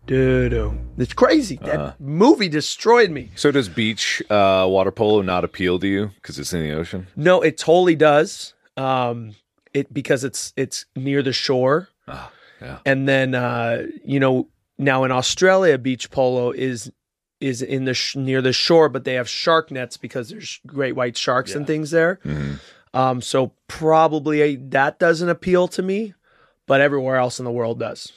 [0.05, 1.57] doo it's crazy.
[1.63, 3.31] That movie destroyed me.
[3.35, 7.07] So does beach uh, water polo not appeal to you because it's in the ocean?
[7.15, 8.53] No, it totally does.
[8.77, 9.35] Um,
[9.73, 11.89] it because it's it's near the shore,
[12.61, 12.79] yeah.
[12.85, 16.91] and then uh, you know now in Australia, beach polo is
[17.39, 20.95] is in the sh- near the shore, but they have shark nets because there's great
[20.95, 22.19] white sharks and things there.
[22.93, 26.13] Um, so probably that doesn't appeal to me,
[26.67, 28.13] but everywhere else in the world does.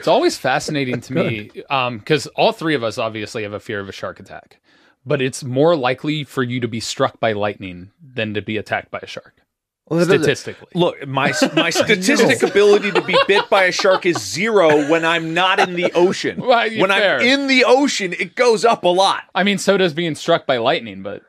[0.00, 3.80] It's always fascinating to me um, because all three of us obviously have a fear
[3.80, 4.58] of a shark attack,
[5.06, 8.90] but it's more likely for you to be struck by lightning than to be attacked
[8.90, 9.34] by a shark.
[10.02, 10.68] statistically.
[10.74, 15.34] Look, my my statistic ability to be bit by a shark is zero when I'm
[15.34, 16.40] not in the ocean.
[16.46, 17.20] Well, you're when fair.
[17.20, 19.24] I'm in the ocean, it goes up a lot.
[19.34, 21.22] I mean, so does being struck by lightning, but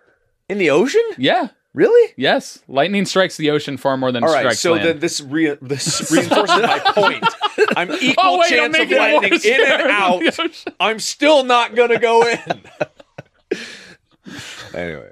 [0.49, 1.03] In the ocean?
[1.17, 2.13] yeah, Really?
[2.17, 4.85] yes, lightning strikes the ocean far more than it All right, strikes so land.
[4.85, 7.23] then this re- this reinforces my point.
[7.77, 10.21] I'm oh, equal Oh, wait, chance of make it lightning in and out.
[10.21, 10.65] than.
[10.81, 12.61] I'm still not gonna go in.
[14.73, 15.11] anyway.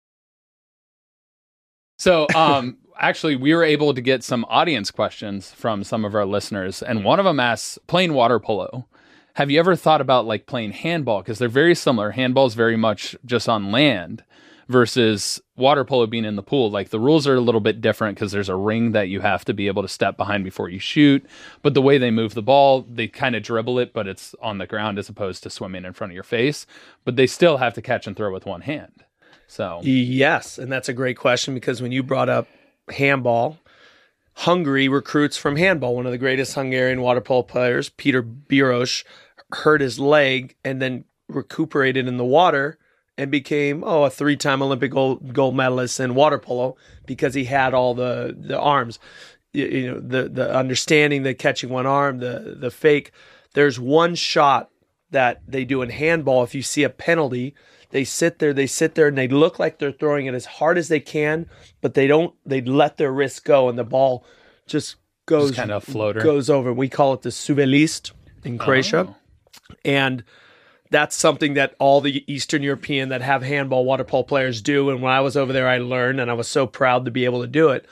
[1.97, 6.25] So, um, actually, we were able to get some audience questions from some of our
[6.25, 8.87] listeners, and one of them asks, "Playing water polo,
[9.33, 11.21] have you ever thought about like playing handball?
[11.21, 12.11] Because they're very similar.
[12.11, 14.23] Handball is very much just on land."
[14.69, 18.17] Versus water polo being in the pool, like the rules are a little bit different
[18.17, 20.77] because there's a ring that you have to be able to step behind before you
[20.77, 21.25] shoot.
[21.61, 24.57] But the way they move the ball, they kind of dribble it, but it's on
[24.57, 26.65] the ground as opposed to swimming in front of your face.
[27.05, 29.05] But they still have to catch and throw with one hand.
[29.47, 32.47] So Yes, and that's a great question because when you brought up
[32.89, 33.57] handball,
[34.33, 35.95] Hungary recruits from handball.
[35.95, 39.03] One of the greatest Hungarian water polo players, Peter Biros,
[39.51, 42.77] hurt his leg and then recuperated in the water
[43.17, 47.73] and became oh a three-time Olympic gold, gold medalist in water polo because he had
[47.73, 48.99] all the the arms,
[49.53, 53.11] you, you know the the understanding, the catching one arm, the the fake.
[53.53, 54.69] There's one shot
[55.09, 56.43] that they do in handball.
[56.43, 57.55] If you see a penalty,
[57.89, 60.77] they sit there, they sit there, and they look like they're throwing it as hard
[60.77, 61.47] as they can,
[61.81, 62.33] but they don't.
[62.45, 64.25] They let their wrist go, and the ball
[64.65, 64.95] just
[65.25, 66.21] goes kind of floater.
[66.21, 66.73] goes over.
[66.73, 68.11] We call it the suvelist
[68.43, 68.63] in oh.
[68.63, 69.15] Croatia, Oh.
[69.85, 70.23] and
[70.89, 74.89] that's something that all the Eastern European that have handball water polo players do.
[74.89, 77.25] And when I was over there, I learned, and I was so proud to be
[77.25, 77.85] able to do it.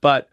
[0.00, 0.28] But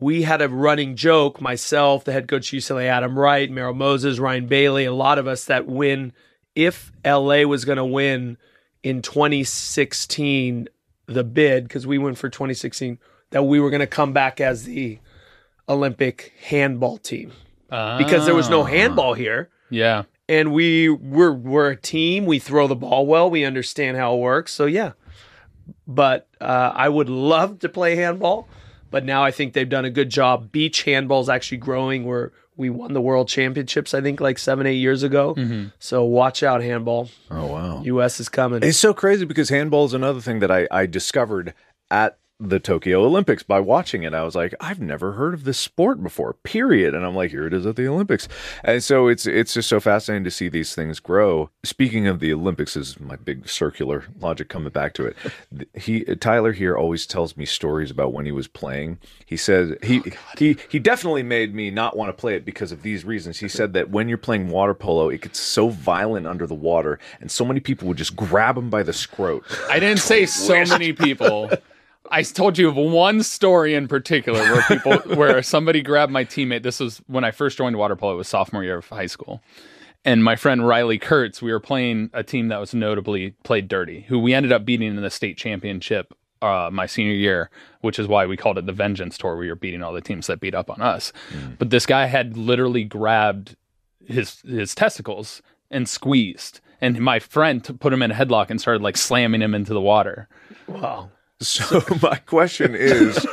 [0.00, 4.46] we had a running joke, myself, the head coach UCLA, Adam Wright, Merrill Moses, Ryan
[4.46, 6.12] Bailey, a lot of us that win.
[6.54, 8.36] If LA was going to win
[8.82, 10.68] in 2016,
[11.06, 12.98] the bid, because we went for 2016,
[13.30, 14.98] that we were going to come back as the
[15.68, 17.32] Olympic handball team
[17.70, 18.66] because there was no Ah.
[18.66, 20.04] handball here Yeah.
[20.28, 22.26] and we we're we're a team.
[22.26, 23.28] We throw the ball well.
[23.30, 24.52] We understand how it works.
[24.52, 24.92] So yeah,
[25.88, 28.46] but uh, I would love to play handball,
[28.90, 30.52] but now I think they've done a good job.
[30.52, 32.04] Beach handball is actually growing.
[32.04, 35.34] Where we won the world championships, I think like seven eight years ago.
[35.34, 35.68] Mm-hmm.
[35.78, 37.10] So watch out, handball.
[37.30, 37.82] Oh wow.
[37.84, 38.20] U.S.
[38.20, 38.62] is coming.
[38.62, 41.54] It's so crazy because handball is another thing that I, I discovered
[41.90, 44.14] at the Tokyo Olympics by watching it.
[44.14, 46.94] I was like, I've never heard of this sport before, period.
[46.94, 48.28] And I'm like, here it is at the Olympics.
[48.62, 51.50] And so it's it's just so fascinating to see these things grow.
[51.62, 55.16] Speaking of the Olympics is my big circular logic coming back to it.
[55.74, 58.98] He Tyler here always tells me stories about when he was playing.
[59.26, 62.72] He said he oh, he he definitely made me not want to play it because
[62.72, 63.38] of these reasons.
[63.38, 66.98] He said that when you're playing water polo, it gets so violent under the water
[67.20, 69.42] and so many people would just grab him by the scrot.
[69.68, 71.50] I didn't say so many people.
[72.10, 76.62] I told you of one story in particular where people, where somebody grabbed my teammate.
[76.62, 78.14] This was when I first joined water polo.
[78.14, 79.42] It was sophomore year of high school,
[80.04, 81.40] and my friend Riley Kurtz.
[81.42, 84.88] We were playing a team that was notably played dirty, who we ended up beating
[84.88, 86.12] in the state championship
[86.42, 89.36] uh, my senior year, which is why we called it the Vengeance Tour.
[89.36, 91.12] We were beating all the teams that beat up on us.
[91.58, 93.56] But this guy had literally grabbed
[94.06, 95.40] his his testicles
[95.70, 99.54] and squeezed and my friend put him in a headlock and started like slamming him
[99.54, 100.28] into the water.
[100.66, 101.10] Wow.
[101.40, 103.26] So my question is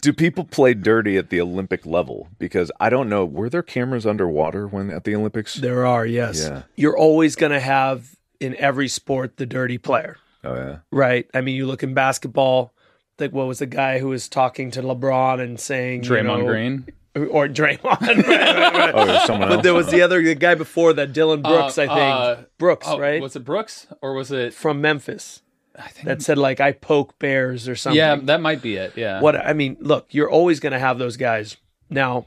[0.00, 2.28] do people play dirty at the Olympic level?
[2.38, 5.54] Because I don't know, were there cameras underwater when at the Olympics?
[5.54, 6.40] There are, yes.
[6.42, 6.62] Yeah.
[6.76, 10.78] You're always going to have in every sport the dirty player, Oh yeah.
[10.90, 11.26] right?
[11.32, 12.74] I mean, you look in basketball,
[13.18, 16.46] like what was the guy who was talking to LeBron and saying you Draymond know,
[16.46, 16.86] Green.
[17.30, 18.00] or Draymond.
[18.00, 18.90] Right, right, right.
[18.94, 19.56] Oh, there's someone else.
[19.58, 21.98] But there was the other the guy before that, Dillon Brooks, Uh, I think.
[22.00, 23.22] uh, Brooks, Oh, right?
[23.22, 24.52] Was it Brooks or was it?
[24.52, 25.40] From Memphis.
[25.76, 26.06] I think.
[26.06, 27.98] That said like I poke bears or something.
[27.98, 28.96] yeah, that might be it.
[28.96, 29.20] Yeah.
[29.20, 31.56] What I mean, look, you're always going to have those guys.
[31.90, 32.26] Now,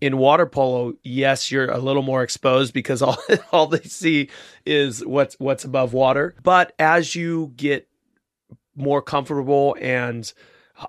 [0.00, 3.18] in water polo, yes, you're a little more exposed because all
[3.52, 4.30] all they see
[4.66, 6.34] is what's what's above water.
[6.42, 7.88] But as you get
[8.76, 10.32] more comfortable and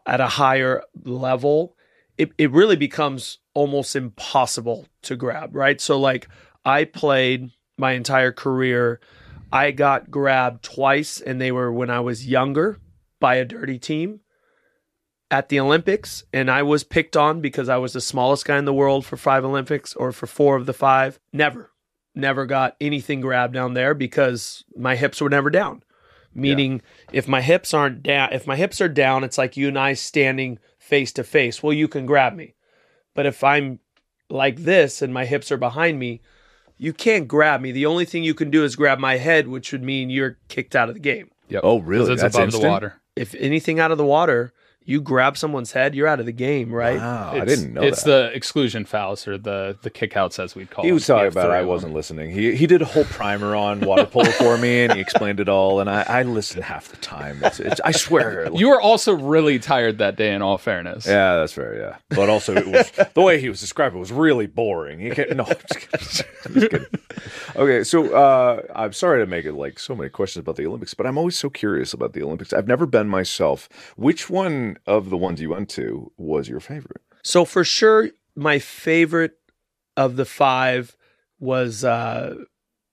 [0.05, 1.75] at a higher level,
[2.17, 5.81] it, it really becomes almost impossible to grab, right?
[5.81, 6.27] So like
[6.63, 8.99] I played my entire career.
[9.51, 12.79] I got grabbed twice and they were when I was younger
[13.19, 14.21] by a dirty team
[15.31, 18.65] at the Olympics, and I was picked on because I was the smallest guy in
[18.65, 21.19] the world for five Olympics or for four of the five.
[21.31, 21.71] Never,
[22.15, 25.83] never got anything grabbed down there because my hips were never down.
[26.33, 26.81] Meaning,
[27.11, 29.93] if my hips aren't down, if my hips are down, it's like you and I
[29.93, 31.61] standing face to face.
[31.61, 32.53] Well, you can grab me,
[33.13, 33.79] but if I'm
[34.29, 36.21] like this and my hips are behind me,
[36.79, 37.71] you can't grab me.
[37.71, 40.75] The only thing you can do is grab my head, which would mean you're kicked
[40.75, 41.29] out of the game.
[41.49, 41.61] Yep.
[41.63, 42.13] Oh, really?
[42.13, 42.63] It's That's above instant?
[42.63, 43.01] the water.
[43.15, 44.53] If anything out of the water,
[44.89, 46.97] you grab someone's head, you're out of the game, right?
[46.97, 48.29] Wow, I didn't know It's that.
[48.29, 50.83] the exclusion fouls or the the kickouts as we'd call.
[50.83, 50.87] It.
[50.87, 51.17] He was them.
[51.17, 52.31] We talking about three I wasn't listening.
[52.31, 55.47] He he did a whole primer on water polo for me, and he explained it
[55.47, 55.79] all.
[55.79, 57.39] And I, I listened half the time.
[57.43, 58.49] It's, it's, I swear.
[58.53, 60.33] You were also really tired that day.
[60.33, 61.77] In all fairness, yeah, that's fair.
[61.77, 64.99] Yeah, but also it was the way he was describing it was really boring.
[64.99, 66.25] He can't, no, I'm just kidding.
[66.45, 66.87] I'm just kidding.
[67.55, 70.93] Okay, so uh, I'm sorry to make it like so many questions about the Olympics,
[70.93, 72.53] but I'm always so curious about the Olympics.
[72.53, 73.69] I've never been myself.
[73.95, 77.01] Which one of the ones you went to was your favorite?
[77.23, 79.37] So for sure, my favorite
[79.97, 80.95] of the five
[81.39, 82.35] was uh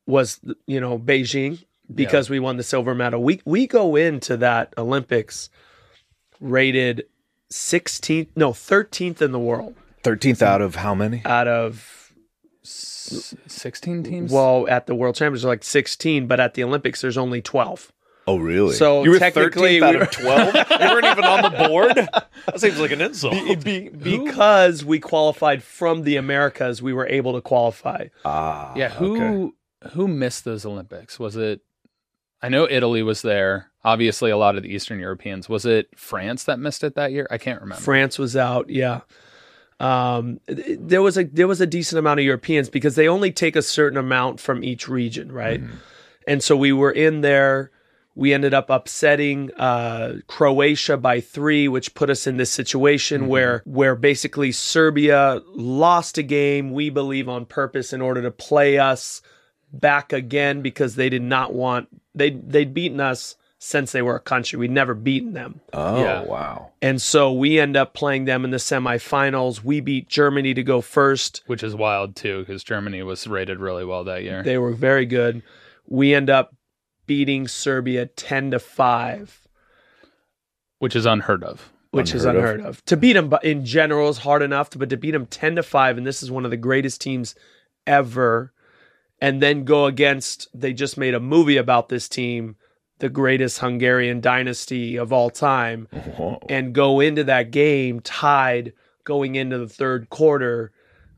[0.07, 3.23] was you know Beijing because we won the silver medal.
[3.23, 5.49] We we go into that Olympics
[6.41, 7.05] rated
[7.53, 11.23] 16th no 13th in the world Thirteenth out of how many?
[11.25, 12.13] out of
[12.65, 14.33] S- sixteen teams.
[14.33, 17.93] well at the world championships like 16 but at the olympics there's only 12
[18.29, 18.75] Oh, really?
[18.75, 20.55] So you were technically 13th out we of twelve.
[20.55, 21.95] you weren't even on the board.
[21.95, 23.35] That seems like an insult.
[23.65, 28.89] Be- because we qualified from the americas we were able to qualify Ah, yeah.
[28.91, 29.55] Who okay.
[29.95, 31.19] who missed those Olympics?
[31.21, 31.61] Was it?
[32.43, 33.71] I know Italy was there.
[33.85, 35.49] Obviously, a lot of the Eastern Europeans.
[35.49, 37.27] Was it France that missed it that year?
[37.31, 37.83] I can't remember.
[37.83, 38.69] France was out.
[38.69, 39.01] Yeah.
[39.79, 43.57] Um, there was a there was a decent amount of Europeans because they only take
[43.57, 45.61] a certain amount from each region, right?
[46.27, 47.71] And so we were in there.
[48.17, 53.63] We ended up upsetting uh, Croatia by three, which put us in this situation where
[53.67, 56.73] where basically Serbia lost a game.
[56.73, 59.21] We believe on purpose in order to play us
[59.71, 64.21] back again because they did not want they they'd beaten us since they were a
[64.21, 64.59] country.
[64.59, 65.61] We'd never beaten them.
[65.75, 66.23] Oh, Yeah.
[66.23, 66.71] wow.
[66.81, 69.63] And so we end up playing them in the semifinals.
[69.63, 71.43] We beat Germany to go first.
[71.47, 74.43] Which is wild too, because Germany was rated really well that year.
[74.43, 75.43] They were very good.
[75.87, 76.55] We end up
[77.07, 79.49] beating Serbia 10 to 5,
[80.79, 81.71] which is unheard of.
[81.91, 82.67] which is Unheard of.
[82.67, 82.85] of.
[82.87, 85.99] To beat them in general is hard enough, but to beat them 10 to 5
[85.99, 87.35] and this is one of the greatest teams
[87.87, 88.53] ever
[89.21, 92.57] and then go against they just made a movie about this team,
[92.99, 95.89] the greatest Hungarian dynasty of all time.
[95.91, 96.39] Whoa.
[96.51, 98.73] and go into that game tied
[99.05, 100.73] going into the third quarter.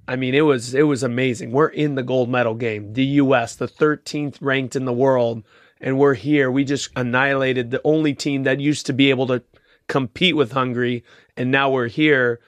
[0.07, 1.51] I mean, it was it was amazing.
[1.53, 2.92] We're in the gold medal game.
[2.92, 5.42] The US, the 13th ranked in the world,
[5.81, 6.51] and we're here.
[6.51, 9.43] We just annihilated the only team that used to be able to
[9.87, 11.05] compete with Hungary,
[11.37, 12.41] and now we're here.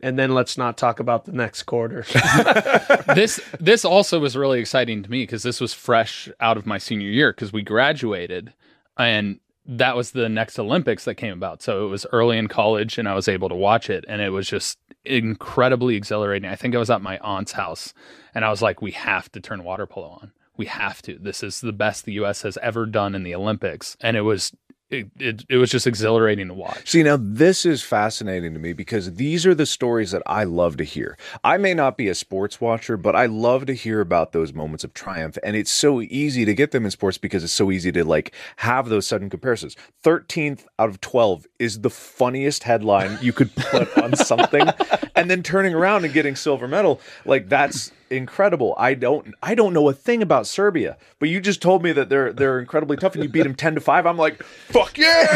[0.00, 2.04] And then let's not talk about the next quarter.
[3.16, 6.78] this this also was really exciting to me because this was fresh out of my
[6.78, 8.54] senior year because we graduated
[8.96, 11.62] and that was the next Olympics that came about.
[11.62, 14.30] So it was early in college and I was able to watch it and it
[14.30, 16.48] was just incredibly exhilarating.
[16.48, 17.92] I think I was at my aunt's house
[18.34, 20.32] and I was like, we have to turn water polo on.
[20.58, 21.16] We have to.
[21.18, 23.96] This is the best the US has ever done in the Olympics.
[24.02, 24.52] And it was
[24.90, 26.88] it, it, it was just exhilarating to watch.
[26.88, 30.78] See, now this is fascinating to me because these are the stories that I love
[30.78, 31.18] to hear.
[31.44, 34.84] I may not be a sports watcher, but I love to hear about those moments
[34.84, 35.36] of triumph.
[35.42, 38.34] And it's so easy to get them in sports because it's so easy to like
[38.56, 39.76] have those sudden comparisons.
[40.02, 44.68] 13th out of 12 is the funniest headline you could put on something.
[45.14, 48.74] And then turning around and getting silver medal, like that's incredible.
[48.78, 52.08] I don't I don't know a thing about Serbia, but you just told me that
[52.08, 54.06] they're they're incredibly tough and you beat them 10 to 5.
[54.06, 55.26] I'm like, "Fuck yeah!"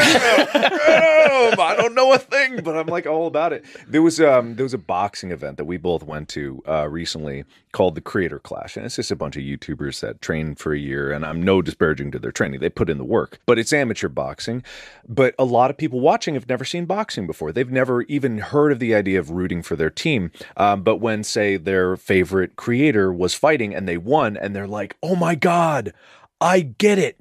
[0.54, 3.64] I don't know a thing, but I'm like all about it.
[3.86, 7.44] There was um there was a boxing event that we both went to uh recently
[7.72, 10.78] called the Creator Clash, and it's just a bunch of YouTubers that train for a
[10.78, 12.60] year and I'm no disparaging to their training.
[12.60, 14.62] They put in the work, but it's amateur boxing.
[15.08, 17.52] But a lot of people watching have never seen boxing before.
[17.52, 20.30] They've never even heard of the idea of rooting for their team.
[20.56, 24.96] Um, but when say their favorite creator was fighting and they won and they're like,
[25.02, 25.92] "Oh my god,
[26.40, 27.18] I get it."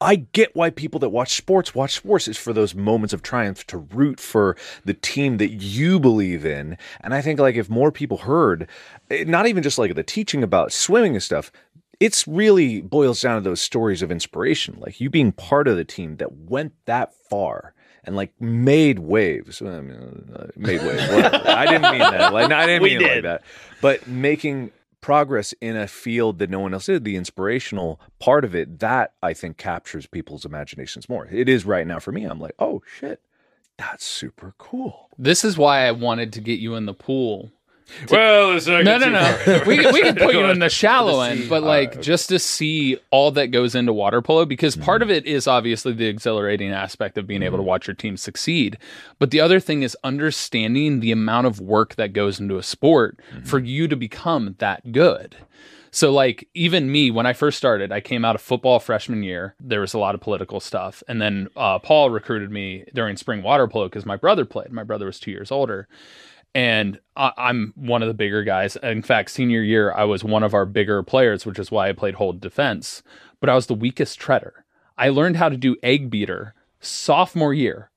[0.00, 3.66] I get why people that watch sports watch sports is for those moments of triumph
[3.68, 6.78] to root for the team that you believe in.
[7.00, 8.68] And I think like if more people heard,
[9.10, 11.50] eh, not even just like the teaching about swimming and stuff,
[11.98, 15.84] it's really boils down to those stories of inspiration, like you being part of the
[15.84, 17.74] team that went that far
[18.04, 19.60] and like made waves.
[19.60, 21.02] I mean, uh, made waves.
[21.10, 22.32] I didn't mean that.
[22.32, 23.42] Like I didn't We mean it like that.
[23.80, 24.70] But making
[25.00, 29.12] progress in a field that no one else did, the inspirational part of it, that
[29.22, 31.26] I think captures people's imaginations more.
[31.26, 32.24] It is right now for me.
[32.24, 33.20] I'm like, oh shit,
[33.76, 35.08] that's super cool.
[35.16, 37.52] This is why I wanted to get you in the pool.
[38.10, 39.62] Well, it's not No, no, no.
[39.66, 43.30] we, we can put you in the shallow end, but like just to see all
[43.32, 47.26] that goes into water polo, because part of it is obviously the exhilarating aspect of
[47.26, 48.78] being able to watch your team succeed.
[49.18, 53.18] But the other thing is understanding the amount of work that goes into a sport
[53.44, 55.36] for you to become that good.
[55.90, 59.54] So, like, even me, when I first started, I came out of football freshman year.
[59.58, 61.02] There was a lot of political stuff.
[61.08, 64.70] And then uh, Paul recruited me during spring water polo because my brother played.
[64.70, 65.88] My brother was two years older
[66.54, 68.76] and I, I'm one of the bigger guys.
[68.76, 71.92] In fact, senior year, I was one of our bigger players, which is why I
[71.92, 73.02] played hole defense.
[73.40, 74.64] But I was the weakest treader.
[74.96, 77.90] I learned how to do egg beater sophomore year.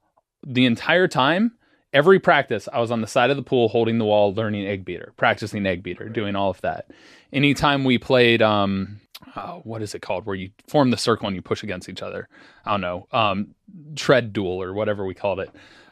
[0.45, 1.53] The entire time,
[1.93, 4.85] every practice, I was on the side of the pool holding the wall, learning egg
[4.85, 6.91] beater, practicing egg beater, doing all of that.
[7.33, 8.99] Anytime we played, um,
[9.35, 12.01] oh, what is it called, where you form the circle and you push against each
[12.01, 12.27] other?
[12.65, 13.55] I don't know, um,
[13.95, 15.49] tread duel or whatever we called it.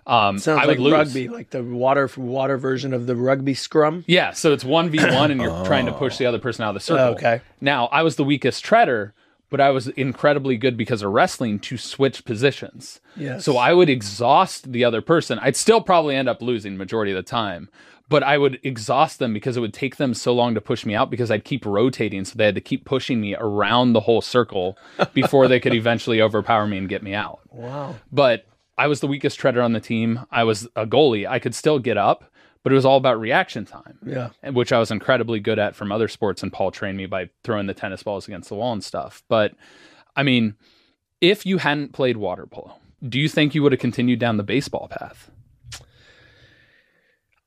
[0.10, 0.92] Um, Sounds I like lose.
[0.94, 4.04] rugby, like the water water version of the rugby scrum.
[4.08, 6.70] Yeah, so it's one v one, and you're trying to push the other person out
[6.70, 7.14] of the circle.
[7.16, 7.42] Okay.
[7.62, 9.14] Now I was the weakest treader,
[9.50, 13.00] but I was incredibly good because of wrestling to switch positions.
[13.16, 13.46] Yes.
[13.46, 15.38] So I would exhaust the other person.
[15.40, 17.70] I'd still probably end up losing majority of the time,
[18.10, 20.96] but I would exhaust them because it would take them so long to push me
[20.96, 24.22] out because I'd keep rotating, so they had to keep pushing me around the whole
[24.22, 24.76] circle
[25.14, 27.96] before they could eventually overpower me and get me out Wow.
[28.12, 28.46] but
[28.80, 30.22] I was the weakest treader on the team.
[30.32, 31.28] I was a goalie.
[31.28, 32.32] I could still get up,
[32.64, 34.30] but it was all about reaction time, Yeah.
[34.42, 36.42] and- which I was incredibly good at from other sports.
[36.42, 39.22] And Paul trained me by throwing the tennis balls against the wall and stuff.
[39.28, 39.54] But
[40.16, 40.56] I mean,
[41.22, 42.76] if you hadn't played water polo,
[43.08, 45.30] do you think you would have continued down the baseball path?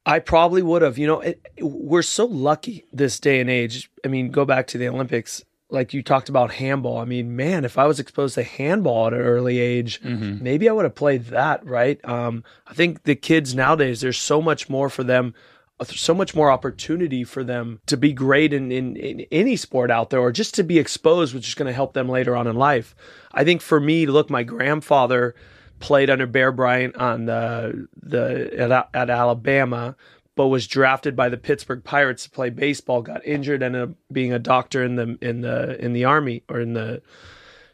[0.05, 0.99] I probably would have.
[0.99, 3.91] You know, it, it- we're so lucky this day and age.
[4.05, 5.45] I mean, go back to the Olympics.
[5.73, 6.99] Like you talked about handball.
[6.99, 10.73] I mean, man, if I was exposed to handball at an early age, maybe I
[10.73, 11.65] would have played that.
[11.67, 11.99] Right.
[12.05, 15.35] Um, I think the kids nowadays, there's so much more for them.
[15.81, 19.91] uh, So much more opportunity for them to be great in, in, in any sport
[19.91, 22.47] out there, or just to be exposed, which is going to help them later on
[22.47, 22.95] in life.
[23.33, 25.35] I think for me, look, my grandfather
[25.81, 28.25] played under Bear Bryant on the the
[28.59, 29.97] at, at Alabama,
[30.35, 33.03] but was drafted by the Pittsburgh Pirates to play baseball.
[33.03, 36.61] Got injured, ended up being a doctor in the in the in the army or
[36.61, 37.03] in the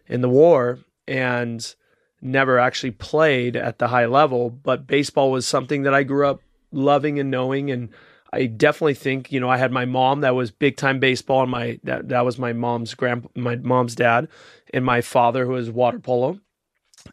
[0.06, 1.74] in the war, and
[2.20, 4.50] never actually played at the high level.
[4.50, 6.40] But baseball was something that I grew up
[6.72, 7.90] loving and knowing, and
[8.32, 11.50] I definitely think you know I had my mom that was big time baseball, and
[11.50, 14.28] my that that was my mom's grand my mom's dad,
[14.74, 16.40] and my father who was water polo,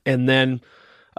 [0.06, 0.62] and then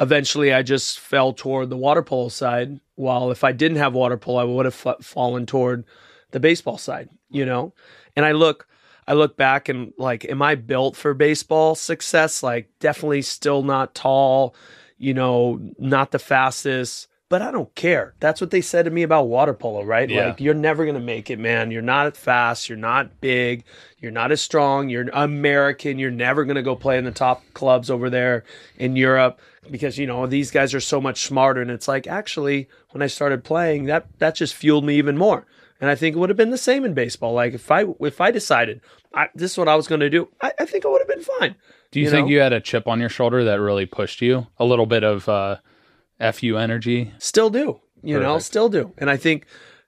[0.01, 2.80] eventually I just fell toward the water polo side.
[2.94, 5.84] While if I didn't have water polo, I would have fa- fallen toward
[6.30, 7.72] the baseball side, you know.
[8.14, 8.66] And I look,
[9.07, 12.42] I look back and like, am I built for baseball success?
[12.42, 14.55] Like, definitely still not tall,
[14.99, 17.09] you know, not the fastest.
[17.28, 18.14] But I don't care.
[18.20, 20.09] That's what they said to me about water polo, right?
[20.09, 20.28] Yeah.
[20.28, 21.72] Like, you're never going to make it, man.
[21.72, 22.68] You're not fast.
[22.68, 23.64] You're not big.
[23.99, 24.88] You're not as strong.
[24.88, 25.99] You're American.
[25.99, 28.44] You're never going to go play in the top clubs over there
[28.76, 29.40] in Europe
[29.71, 31.61] because, you know, these guys are so much smarter.
[31.61, 35.47] And it's like, actually, when I started playing, that, that just fueled me even more.
[35.81, 37.35] And I think it would have been the same in baseball.
[37.35, 38.81] Like, if I, if I decided
[39.12, 41.09] I, this is what I was going to do, I, I think it would have
[41.09, 41.55] been fine.
[41.91, 42.33] Do you, You think know?
[42.33, 44.47] you had a chip on your shoulder that really pushed you?
[44.59, 45.57] A little bit of uh,
[46.33, 47.12] fu energy.
[47.19, 48.93] Still do, you know, still do.
[48.99, 49.47] And I think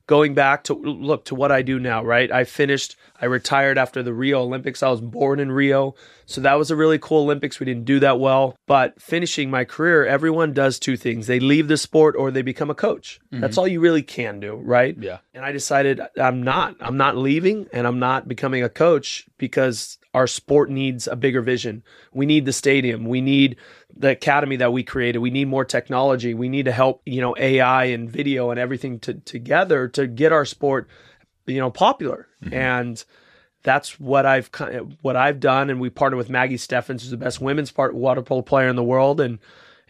[0.09, 2.33] going back to look to what I do now, right?
[2.33, 4.83] I finished, I retired after the Rio Olympics.
[4.83, 5.95] I was born in Rio.
[6.25, 7.61] So that was a really cool Olympics.
[7.61, 8.57] We didn't do that well.
[8.67, 12.71] But finishing my career, everyone does two things they leave the sport or they become
[12.71, 13.21] a coach.
[13.27, 13.43] Mm-hmm.
[13.43, 14.97] That's all you really can do, right?
[14.99, 15.19] Yeah.
[15.35, 16.77] And I decided I'm not.
[16.81, 21.41] I'm not leaving and I'm not becoming a coach because our sport needs a bigger
[21.41, 21.85] vision.
[22.13, 23.05] We need the stadium.
[23.05, 23.57] We need
[23.97, 25.21] the academy that we created.
[25.21, 26.35] We need more technology.
[26.35, 30.33] We need to help, you know, AI and video and everything to, together to get
[30.33, 30.89] our sport,
[31.47, 32.27] you know, popular.
[32.43, 32.53] Mm-hmm.
[32.53, 33.05] And
[33.63, 34.51] that's what I've
[35.03, 35.71] what I've done.
[35.71, 38.75] And we partnered with Maggie Steffens, who's the best women's part water polo player in
[38.75, 39.39] the world, and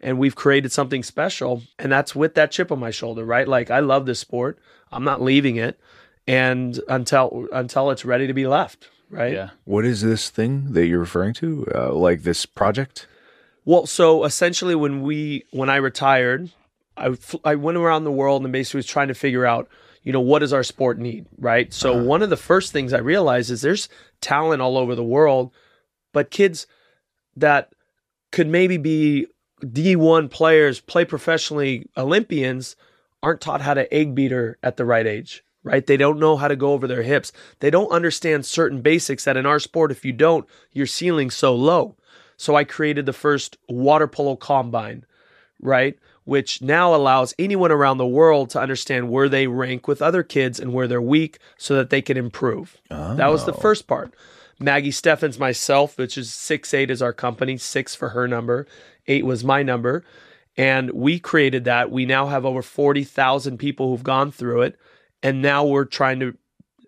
[0.03, 1.63] and we've created something special.
[1.79, 3.49] And that's with that chip on my shoulder, right?
[3.49, 4.59] Like I love this sport.
[4.93, 5.81] I'm not leaving it,
[6.27, 9.33] and until until it's ready to be left, right?
[9.33, 9.51] Yeah.
[9.65, 11.67] What is this thing that you're referring to?
[11.75, 13.07] Uh, like this project?
[13.65, 16.51] Well, so essentially, when we when I retired,
[16.97, 19.69] I I went around the world and basically was trying to figure out,
[20.03, 21.73] you know, what does our sport need, right?
[21.73, 22.05] So uh-huh.
[22.05, 23.89] one of the first things I realized is there's
[24.21, 25.53] talent all over the world,
[26.13, 26.67] but kids
[27.37, 27.73] that
[28.33, 29.27] could maybe be
[29.63, 32.77] D1 players, play professionally, Olympians
[33.23, 35.87] aren't taught how to egg beater at the right age, right?
[35.87, 37.31] They don't know how to go over their hips.
[37.61, 41.55] They don't understand certain basics that in our sport, if you don't, your ceiling's so
[41.55, 41.95] low.
[42.39, 45.05] So I created the first water polo combine,
[45.61, 45.99] right?
[46.25, 50.59] Which now allows anyone around the world to understand where they rank with other kids
[50.59, 52.79] and where they're weak so that they can improve.
[52.91, 53.15] Oh.
[53.15, 53.61] That was the oh.
[53.61, 54.15] first part.
[54.59, 58.67] Maggie Steffens, myself, which is six eight is our company, six for her number,
[59.07, 60.05] eight was my number.
[60.57, 61.93] And we created that.
[61.93, 64.79] We now have over 40,000 people who've gone through it.
[65.23, 66.37] And now we're trying to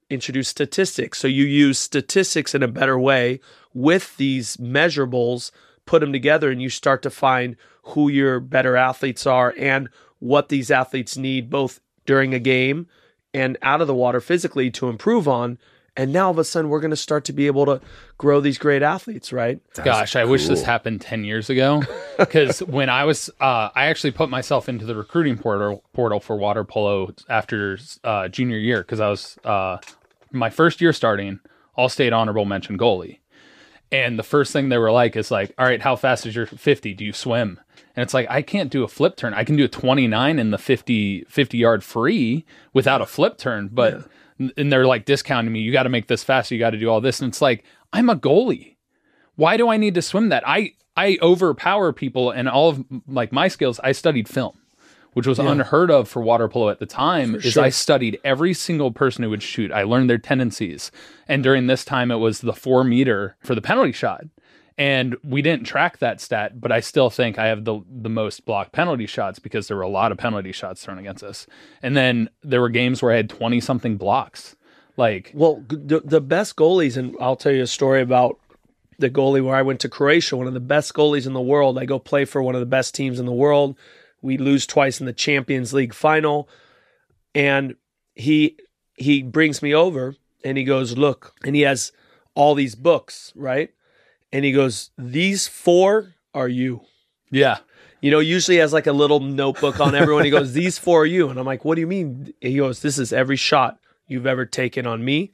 [0.08, 1.18] introduce statistics.
[1.18, 3.40] So you use statistics in a better way
[3.72, 5.50] with these measurables,
[5.86, 10.48] put them together, and you start to find who your better athletes are and what
[10.48, 12.86] these athletes need both during a game
[13.32, 15.58] and out of the water physically to improve on.
[16.00, 17.78] And now all of a sudden, we're going to start to be able to
[18.16, 19.60] grow these great athletes, right?
[19.74, 20.22] That's Gosh, cool.
[20.22, 21.82] I wish this happened 10 years ago.
[22.16, 26.36] Because when I was, uh, I actually put myself into the recruiting portal, portal for
[26.36, 29.78] water polo after uh, junior year because I was uh,
[30.30, 31.40] my first year starting,
[31.76, 33.20] all state honorable mention goalie.
[33.90, 36.44] And the first thing they were like is like, all right, how fast is your
[36.44, 36.92] 50?
[36.92, 37.58] Do you swim?
[37.96, 39.32] And it's like, I can't do a flip turn.
[39.32, 42.44] I can do a 29 in the 50, 50 yard free
[42.74, 43.70] without a flip turn.
[43.72, 44.02] But, yeah.
[44.56, 45.60] And they're like discounting me.
[45.60, 46.50] You got to make this fast.
[46.50, 47.20] You got to do all this.
[47.20, 48.76] And it's like, I'm a goalie.
[49.36, 50.42] Why do I need to swim that?
[50.46, 53.80] I, I overpower people and all of like my skills.
[53.82, 54.56] I studied film
[55.12, 55.50] which was yeah.
[55.50, 57.64] unheard of for water polo at the time, for is sure.
[57.64, 59.72] I studied every single person who would shoot.
[59.72, 60.90] I learned their tendencies.
[61.28, 64.24] And during this time, it was the four meter for the penalty shot.
[64.80, 68.46] And we didn't track that stat, but I still think I have the the most
[68.46, 71.46] blocked penalty shots because there were a lot of penalty shots thrown against us.
[71.82, 74.56] And then there were games where I had 20 something blocks.
[74.96, 78.38] Like, well, the, the best goalies, and I'll tell you a story about
[78.98, 81.78] the goalie where I went to Croatia, one of the best goalies in the world.
[81.78, 83.76] I go play for one of the best teams in the world.
[84.22, 86.48] We lose twice in the Champions League final.
[87.34, 87.76] And
[88.14, 88.56] he
[88.94, 91.92] he brings me over and he goes, "Look." And he has
[92.34, 93.74] all these books, right?
[94.32, 96.82] And he goes, "These four are you."
[97.30, 97.58] Yeah.
[98.00, 100.24] You know, usually has like a little notebook on everyone.
[100.24, 102.80] He goes, "These four are you." And I'm like, "What do you mean?" He goes,
[102.80, 105.32] "This is every shot you've ever taken on me,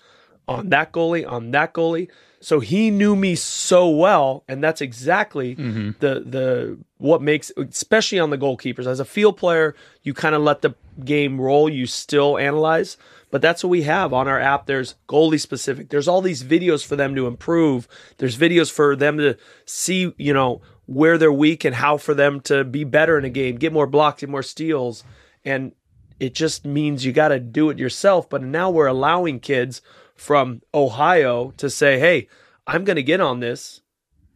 [0.49, 2.09] on that goalie, on that goalie."
[2.41, 5.91] So he knew me so well, and that's exactly mm-hmm.
[6.01, 8.87] the the what makes, especially on the goalkeepers.
[8.87, 10.75] As a field player, you kind of let the
[11.05, 11.69] game roll.
[11.69, 12.97] You still analyze,
[13.31, 14.67] but that's what we have on our app.
[14.67, 15.89] There's goalie specific.
[15.89, 17.89] There's all these videos for them to improve.
[18.19, 22.41] There's videos for them to see, you know, where they're weak and how for them
[22.43, 25.03] to be better in a game, get more blocks, get more steals,
[25.45, 25.73] and
[26.21, 28.31] it just means you got to do it yourself.
[28.31, 29.83] But now we're allowing kids
[30.15, 32.29] from Ohio to say, hey,
[32.67, 33.81] I'm going to get on this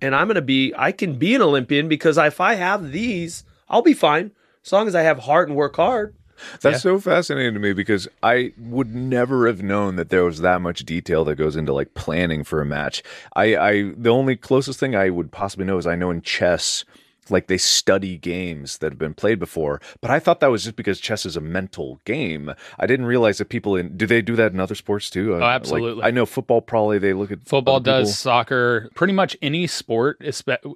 [0.00, 3.44] and I'm going to be, I can be an Olympian because if I have these,
[3.68, 4.32] I'll be fine
[4.64, 6.14] as long as I have heart and work hard.
[6.60, 6.78] That's yeah.
[6.78, 10.84] so fascinating to me because I would never have known that there was that much
[10.84, 13.02] detail that goes into like planning for a match.
[13.36, 16.84] I, I the only closest thing I would possibly know is I know in chess
[17.30, 19.80] like they study games that have been played before.
[20.00, 22.52] But I thought that was just because chess is a mental game.
[22.78, 25.34] I didn't realize that people in do they do that in other sports too?
[25.34, 26.02] Oh, uh, absolutely.
[26.02, 30.22] Like, I know football probably they look at football does soccer, pretty much any sport,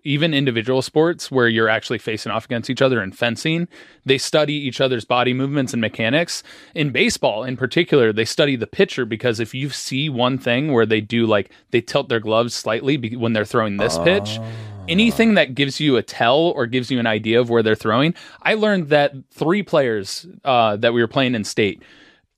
[0.04, 3.68] even individual sports where you're actually facing off against each other in fencing.
[4.04, 6.42] They study each other's body movements and mechanics.
[6.74, 10.86] In baseball, in particular, they study the pitcher because if you see one thing where
[10.86, 15.34] they do like they tilt their gloves slightly when they're throwing this pitch oh anything
[15.34, 18.14] that gives you a tell or gives you an idea of where they're throwing.
[18.42, 21.82] I learned that three players uh, that we were playing in state,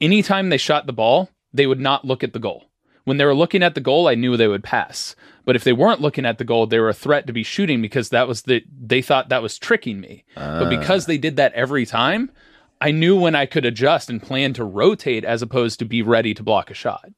[0.00, 2.64] anytime they shot the ball, they would not look at the goal.
[3.04, 5.14] When they were looking at the goal, I knew they would pass.
[5.44, 7.80] But if they weren't looking at the goal, they were a threat to be shooting
[7.80, 10.24] because that was the they thought that was tricking me.
[10.34, 12.32] But because they did that every time,
[12.80, 16.34] I knew when I could adjust and plan to rotate as opposed to be ready
[16.34, 17.08] to block a shot.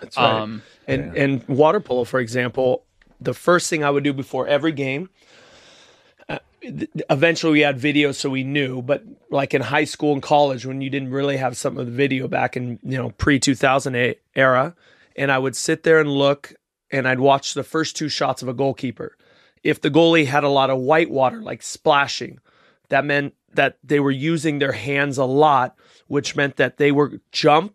[0.00, 0.40] That's right.
[0.40, 2.86] Um, and and water polo, for example,
[3.20, 5.10] the first thing I would do before every game.
[6.28, 8.82] Uh, eventually, we had video, so we knew.
[8.82, 11.92] But like in high school and college, when you didn't really have some of the
[11.92, 14.74] video back in you know pre two thousand eight era,
[15.16, 16.54] and I would sit there and look,
[16.90, 19.16] and I'd watch the first two shots of a goalkeeper.
[19.62, 22.38] If the goalie had a lot of white water, like splashing,
[22.88, 27.20] that meant that they were using their hands a lot, which meant that they were
[27.32, 27.74] jump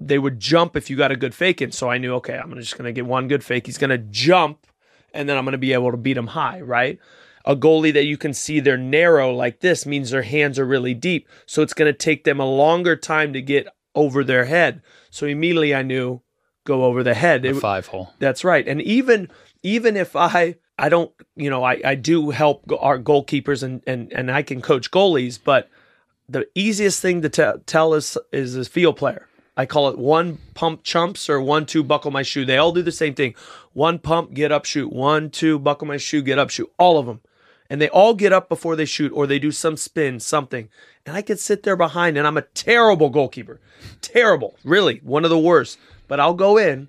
[0.00, 1.72] they would jump if you got a good fake in.
[1.72, 3.66] So I knew, okay, I'm just going to get one good fake.
[3.66, 4.66] He's going to jump,
[5.12, 6.98] and then I'm going to be able to beat him high, right?
[7.44, 10.94] A goalie that you can see they're narrow like this means their hands are really
[10.94, 11.28] deep.
[11.46, 14.82] So it's going to take them a longer time to get over their head.
[15.10, 16.20] So immediately I knew
[16.64, 17.42] go over the head.
[17.42, 18.12] the It- five hole.
[18.18, 18.68] that's right.
[18.68, 19.28] And even
[19.62, 24.12] even if I I don't you know I I do help our goalkeepers and and
[24.12, 25.70] and I can coach goalies, but
[26.28, 29.26] the easiest thing to tell tell is is a field player.
[29.58, 32.44] I call it one pump chumps or one two buckle my shoe.
[32.44, 33.34] They all do the same thing.
[33.72, 34.92] One pump, get up, shoot.
[34.92, 36.72] One two buckle my shoe, get up, shoot.
[36.78, 37.20] All of them.
[37.68, 40.68] And they all get up before they shoot or they do some spin, something.
[41.04, 43.58] And I could sit there behind and I'm a terrible goalkeeper.
[44.00, 44.56] Terrible.
[44.62, 45.76] Really, one of the worst.
[46.06, 46.86] But I'll go in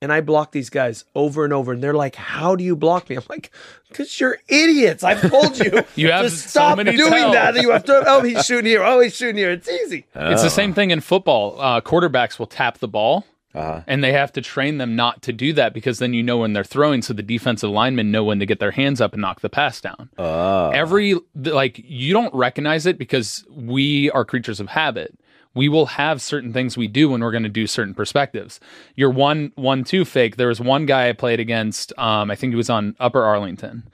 [0.00, 3.08] and I block these guys over and over, and they're like, "How do you block
[3.10, 3.50] me?" I'm like,
[3.92, 5.02] "Cause you're idiots.
[5.02, 7.32] I've told you, You have to so stop many doing tells.
[7.34, 7.56] that.
[7.60, 8.04] You have to.
[8.06, 8.82] Oh, he's shooting here.
[8.84, 9.50] Oh, he's shooting here.
[9.50, 10.06] It's easy.
[10.14, 11.60] It's the same thing in football.
[11.60, 13.24] Uh, quarterbacks will tap the ball,
[13.54, 13.80] Uh-huh.
[13.88, 16.52] and they have to train them not to do that because then you know when
[16.52, 19.40] they're throwing, so the defensive linemen know when to get their hands up and knock
[19.40, 20.10] the pass down.
[20.16, 25.18] Uh, Every like you don't recognize it because we are creatures of habit.
[25.54, 28.60] We will have certain things we do when we're going to do certain perspectives.
[28.94, 30.36] Your one one two fake.
[30.36, 31.92] There was one guy I played against.
[31.98, 33.84] Um, I think he was on Upper Arlington.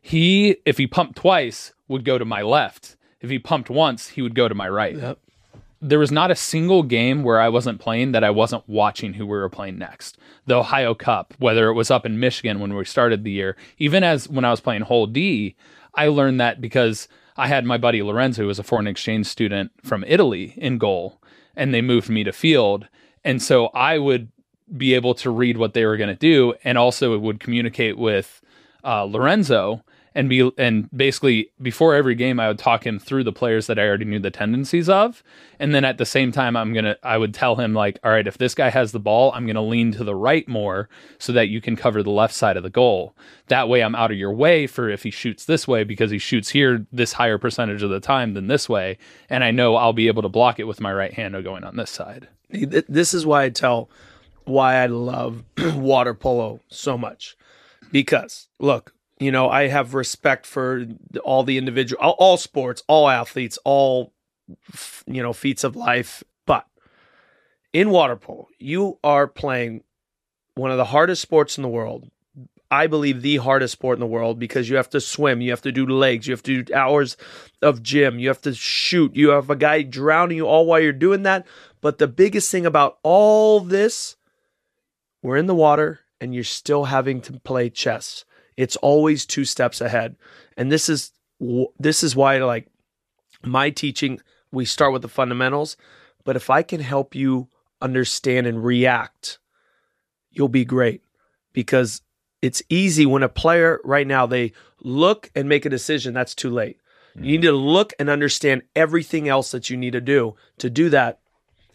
[0.00, 2.96] He, if he pumped twice, would go to my left.
[3.20, 5.18] If he pumped once, he would go to my right Yep.
[5.80, 9.26] there was not a single game where I wasn't playing that I wasn't watching who
[9.26, 10.16] we were playing next.
[10.46, 14.02] The Ohio Cup, whether it was up in Michigan when we started the year, even
[14.04, 15.56] as when I was playing Hole D,
[15.94, 19.70] I learned that because I had my buddy Lorenzo, who was a foreign exchange student
[19.84, 21.22] from Italy, in goal,
[21.54, 22.88] and they moved me to field.
[23.24, 24.32] And so I would
[24.76, 28.42] be able to read what they were going to do, and also would communicate with
[28.84, 29.84] uh, Lorenzo
[30.18, 33.78] and be and basically before every game I would talk him through the players that
[33.78, 35.22] I already knew the tendencies of.
[35.60, 38.10] And then at the same time I'm going to I would tell him like all
[38.10, 40.88] right if this guy has the ball I'm going to lean to the right more
[41.18, 43.14] so that you can cover the left side of the goal.
[43.46, 46.18] That way I'm out of your way for if he shoots this way because he
[46.18, 48.98] shoots here this higher percentage of the time than this way.
[49.30, 51.76] And I know I'll be able to block it with my right hand going on
[51.76, 52.26] this side.
[52.50, 53.88] This is why I tell
[54.42, 55.44] why I love
[55.76, 57.36] water polo so much.
[57.92, 60.86] Because look, you know, I have respect for
[61.24, 64.12] all the individual, all, all sports, all athletes, all
[65.06, 66.22] you know, feats of life.
[66.46, 66.66] But
[67.72, 69.82] in water polo, you are playing
[70.54, 72.10] one of the hardest sports in the world.
[72.70, 75.62] I believe the hardest sport in the world because you have to swim, you have
[75.62, 77.16] to do legs, you have to do hours
[77.62, 80.92] of gym, you have to shoot, you have a guy drowning you all while you're
[80.92, 81.46] doing that.
[81.80, 84.16] But the biggest thing about all this,
[85.22, 88.26] we're in the water and you're still having to play chess.
[88.58, 90.16] It's always two steps ahead.
[90.56, 91.12] And this is
[91.78, 92.66] this is why like
[93.44, 95.76] my teaching, we start with the fundamentals,
[96.24, 97.48] but if I can help you
[97.80, 99.38] understand and react,
[100.32, 101.02] you'll be great
[101.52, 102.02] because
[102.42, 104.52] it's easy when a player right now they
[104.82, 106.80] look and make a decision that's too late.
[107.14, 107.24] Mm-hmm.
[107.24, 110.34] You need to look and understand everything else that you need to do.
[110.58, 111.20] To do that,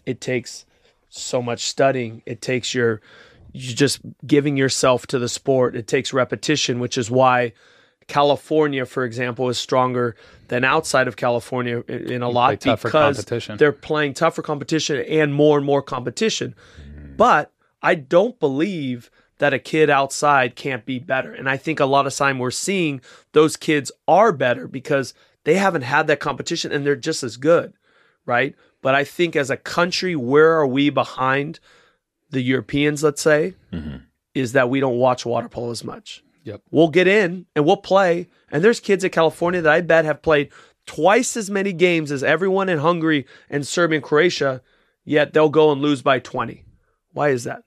[0.05, 0.65] it takes
[1.07, 2.23] so much studying.
[2.25, 2.99] It takes your
[3.53, 5.75] you just giving yourself to the sport.
[5.75, 7.53] It takes repetition, which is why
[8.07, 10.15] California, for example, is stronger
[10.47, 13.57] than outside of California in a lot tougher because competition.
[13.57, 16.55] they're playing tougher competition and more and more competition.
[17.15, 17.51] But
[17.81, 21.33] I don't believe that a kid outside can't be better.
[21.33, 23.01] And I think a lot of time we're seeing
[23.33, 27.73] those kids are better because they haven't had that competition and they're just as good,
[28.25, 28.55] right?
[28.81, 31.59] But I think as a country, where are we behind
[32.33, 33.97] the Europeans, let's say, mm-hmm.
[34.33, 36.23] is that we don't watch water polo as much.
[36.43, 36.61] Yep.
[36.71, 38.27] We'll get in and we'll play.
[38.51, 40.51] And there's kids in California that I bet have played
[40.85, 44.61] twice as many games as everyone in Hungary and Serbia and Croatia,
[45.05, 46.65] yet they'll go and lose by 20.
[47.13, 47.63] Why is that?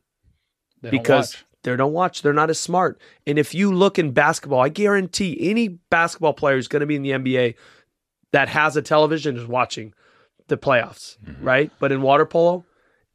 [0.82, 1.44] They because watch.
[1.62, 2.20] they don't watch.
[2.20, 3.00] They're not as smart.
[3.26, 6.96] And if you look in basketball, I guarantee any basketball player who's going to be
[6.96, 7.54] in the NBA
[8.32, 9.94] that has a television is watching
[10.48, 11.44] the playoffs, mm-hmm.
[11.44, 11.70] right?
[11.78, 12.66] But in water polo,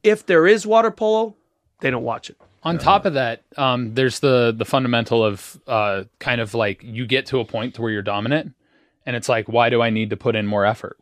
[0.03, 1.35] if there is water polo,
[1.81, 2.37] they don't watch it.
[2.63, 7.07] On top of that, um, there's the the fundamental of uh, kind of like you
[7.07, 8.53] get to a point to where you're dominant,
[9.05, 10.97] and it's like, why do I need to put in more effort?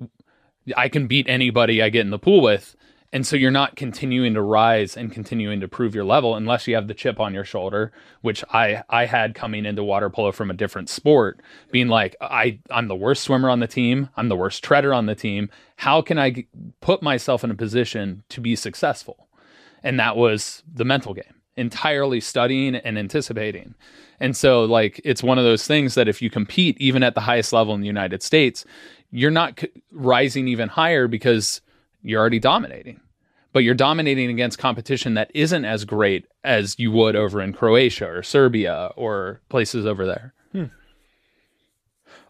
[0.78, 2.78] I can beat anybody I get in the pool with,
[3.12, 6.76] and so you're not continuing to rise and continuing to prove your level unless you
[6.76, 10.50] have the chip on your shoulder, which I I had coming into water polo from
[10.50, 14.36] a different sport, being like, I I'm the worst swimmer on the team, I'm the
[14.38, 15.50] worst treader on the team.
[15.76, 16.48] How can I g-
[16.80, 19.28] put myself in a position to be successful?
[19.84, 23.76] And that was the mental game entirely studying and anticipating.
[24.22, 27.22] And so like it's one of those things that if you compete even at the
[27.22, 28.66] highest level in the united states
[29.12, 31.62] you're not c- rising even higher because
[32.02, 33.02] you're already dominating.
[33.52, 38.08] But you're dominating against competition that isn't as great as you would over in croatia
[38.08, 40.34] or serbia or places over there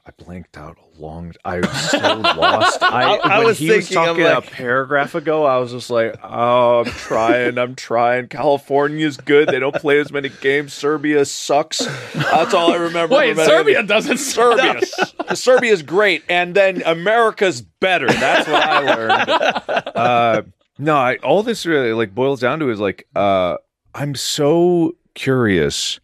[0.09, 1.33] I blanked out a long.
[1.45, 2.81] I was so lost.
[2.83, 5.71] I, I when was he was thinking, I'm talking like- a paragraph ago, I was
[5.71, 7.59] just like, "Oh, I'm trying.
[7.59, 8.27] I'm trying.
[8.27, 9.49] California's good.
[9.49, 10.73] They don't play as many games.
[10.73, 11.77] Serbia sucks.
[12.15, 13.15] That's all I remember.
[13.17, 14.81] wait from serbia doesn't Serbia.
[15.35, 18.07] Serbia's great, and then America's better.
[18.07, 19.95] That's what I learned.
[19.95, 20.41] Uh,
[20.79, 23.57] no, I, all this really like boils down to is like uh,
[23.93, 25.99] I'm so curious.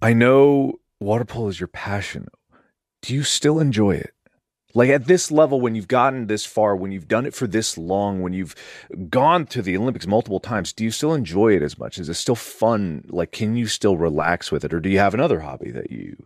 [0.00, 2.28] I know water polo is your passion.
[3.04, 4.14] Do you still enjoy it?
[4.72, 7.76] Like at this level, when you've gotten this far, when you've done it for this
[7.76, 8.54] long, when you've
[9.10, 11.98] gone to the Olympics multiple times, do you still enjoy it as much?
[11.98, 13.04] Is it still fun?
[13.10, 16.16] Like, can you still relax with it, or do you have another hobby that you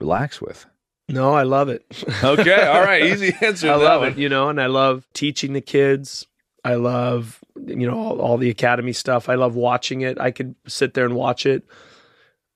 [0.00, 0.66] relax with?
[1.08, 1.86] No, I love it.
[2.24, 3.70] Okay, all right, easy answer.
[3.70, 4.12] I love one.
[4.12, 6.26] it, you know, and I love teaching the kids.
[6.64, 9.28] I love, you know, all, all the academy stuff.
[9.28, 10.18] I love watching it.
[10.18, 11.62] I could sit there and watch it.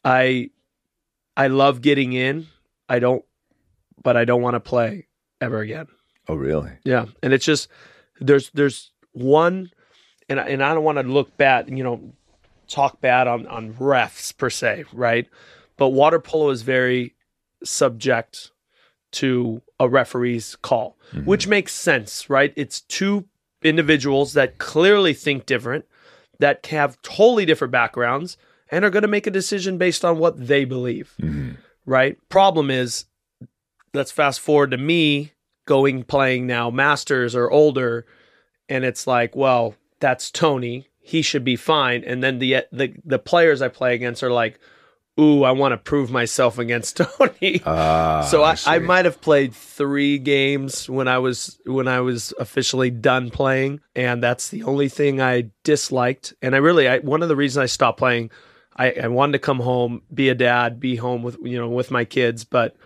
[0.05, 0.51] I,
[1.37, 2.49] I love getting in.
[2.89, 3.25] I don't,
[4.09, 5.07] but I don't want to play
[5.39, 5.87] ever again.
[6.29, 6.73] Oh, really?
[6.83, 7.69] Yeah, and it's just
[8.23, 9.71] there's there's one,
[10.31, 12.15] and I, and I don't want to look bad, you know,
[12.69, 15.29] talk bad on on refs per se, right?
[15.77, 17.17] But water polo is very
[17.63, 18.51] subject
[19.11, 21.27] to a referee's call, mm-hmm.
[21.27, 22.55] which makes sense, right?
[22.57, 23.27] It's two
[23.63, 25.85] individuals that clearly think different,
[26.39, 28.39] that have totally different backgrounds,
[28.71, 31.57] and are going to make a decision based on what they believe, mm-hmm.
[31.85, 32.17] right?
[32.31, 33.05] Problem is,
[33.95, 35.33] let's fast forward to me
[35.67, 38.07] going playing now masters or older
[38.69, 40.89] and it's like well that's tony.
[41.01, 42.05] He should be fine.
[42.05, 44.59] And then the the, the players i play against are like
[45.19, 47.61] ooh i want to prove myself against tony.
[47.65, 48.79] Ah, so I, I, see.
[48.79, 54.23] might have played three games when i was when i was officially done playing and
[54.23, 56.35] that's the only thing i disliked.
[56.43, 58.31] And i really I, one of the reasons i stopped playing
[58.77, 61.91] I, I wanted to come home be a dad be home with you know with
[61.91, 62.77] my kids but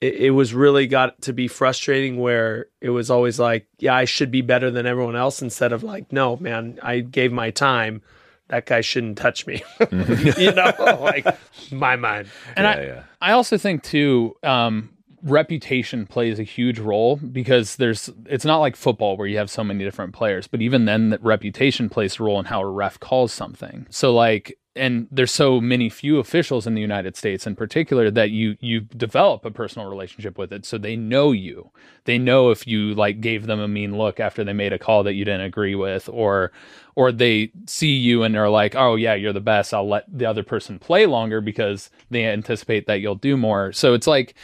[0.00, 4.04] it, it was really got to be frustrating where it was always like, yeah, I
[4.04, 8.02] should be better than everyone else instead of like, no, man, I gave my time.
[8.48, 9.64] That guy shouldn't touch me.
[10.38, 11.26] you know, like
[11.72, 12.28] my mind.
[12.54, 13.02] and yeah, I, yeah.
[13.20, 14.90] I also think too, um,
[15.22, 19.64] reputation plays a huge role because there's it's not like football where you have so
[19.64, 23.00] many different players, but even then that reputation plays a role in how a ref
[23.00, 23.86] calls something.
[23.90, 28.30] So like and there's so many few officials in the United States in particular that
[28.30, 31.70] you you develop a personal relationship with it so they know you.
[32.04, 35.02] They know if you like gave them a mean look after they made a call
[35.04, 36.52] that you didn't agree with or
[36.94, 39.74] or they see you and they're like, "Oh yeah, you're the best.
[39.74, 43.94] I'll let the other person play longer because they anticipate that you'll do more." So
[43.94, 44.34] it's like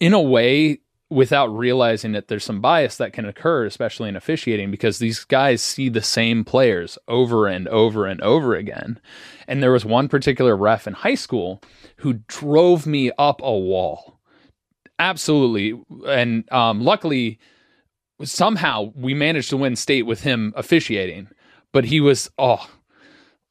[0.00, 0.80] in a way
[1.12, 5.62] without realizing that there's some bias that can occur especially in officiating because these guys
[5.62, 9.00] see the same players over and over and over again.
[9.46, 11.62] And there was one particular ref in high school
[11.98, 14.18] who drove me up a wall.
[14.98, 15.80] Absolutely.
[16.06, 17.38] And um, luckily
[18.24, 21.28] somehow we managed to win state with him officiating
[21.72, 22.70] but he was oh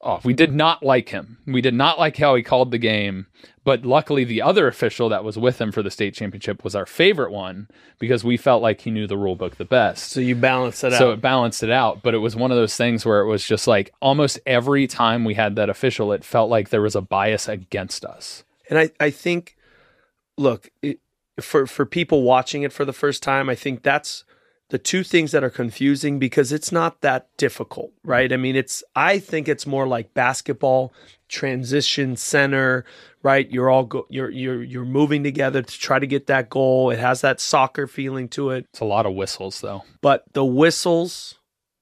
[0.01, 1.37] oh we did not like him.
[1.45, 3.27] We did not like how he called the game
[3.63, 6.85] but luckily the other official that was with him for the state championship was our
[6.85, 7.67] favorite one
[7.99, 10.93] because we felt like he knew the rule book the best So you balance it
[10.93, 10.97] out.
[10.97, 13.45] so it balanced it out but it was one of those things where it was
[13.45, 17.01] just like almost every time we had that official it felt like there was a
[17.01, 19.55] bias against us And I, I think,
[20.37, 20.99] look, it,
[21.39, 24.23] for for people watching it for the first time, I think that's
[24.69, 28.31] the two things that are confusing because it's not that difficult, right?
[28.31, 30.93] I mean, it's I think it's more like basketball
[31.31, 32.85] transition center,
[33.23, 33.49] right?
[33.49, 36.91] You're all go, you're you're you're moving together to try to get that goal.
[36.91, 40.45] It has that soccer feeling to it, it's a lot of whistles though but the
[40.45, 41.35] whistles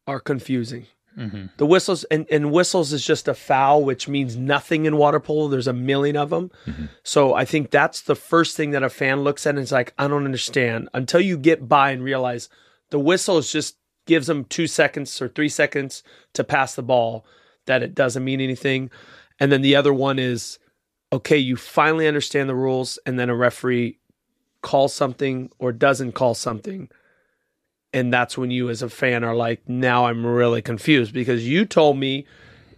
[0.08, 0.86] are confusing.
[1.16, 5.20] hmm The whistles and, and whistles is just a foul, which means nothing in water
[5.20, 5.48] polo.
[5.48, 6.52] There's a million of them.
[7.04, 9.94] So I think that's the first thing that a fan looks at and is like,
[9.98, 12.50] I don't understand until you get by and realize
[12.90, 13.76] the whistle is just
[14.08, 17.26] gives them two seconds or three seconds to pass the ball,
[17.68, 18.90] that it doesn't mean anything.
[19.40, 20.60] And then the other one is,
[21.12, 24.00] okay, you finally understand the rules, and then a referee
[24.62, 26.90] calls something or doesn't call something.
[27.94, 31.66] And that's when you, as a fan, are like, now I'm really confused because you
[31.66, 32.28] told me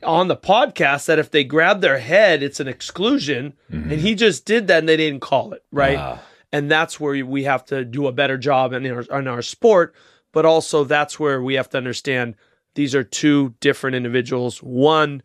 [0.04, 3.54] on the podcast that if they grab their head, it's an exclusion.
[3.70, 5.98] And he just did that and they didn't call it, right?
[5.98, 6.20] Ah.
[6.54, 9.94] And that's where we have to do a better job in our, in our sport.
[10.32, 12.36] But also, that's where we have to understand
[12.76, 14.60] these are two different individuals.
[14.60, 15.22] One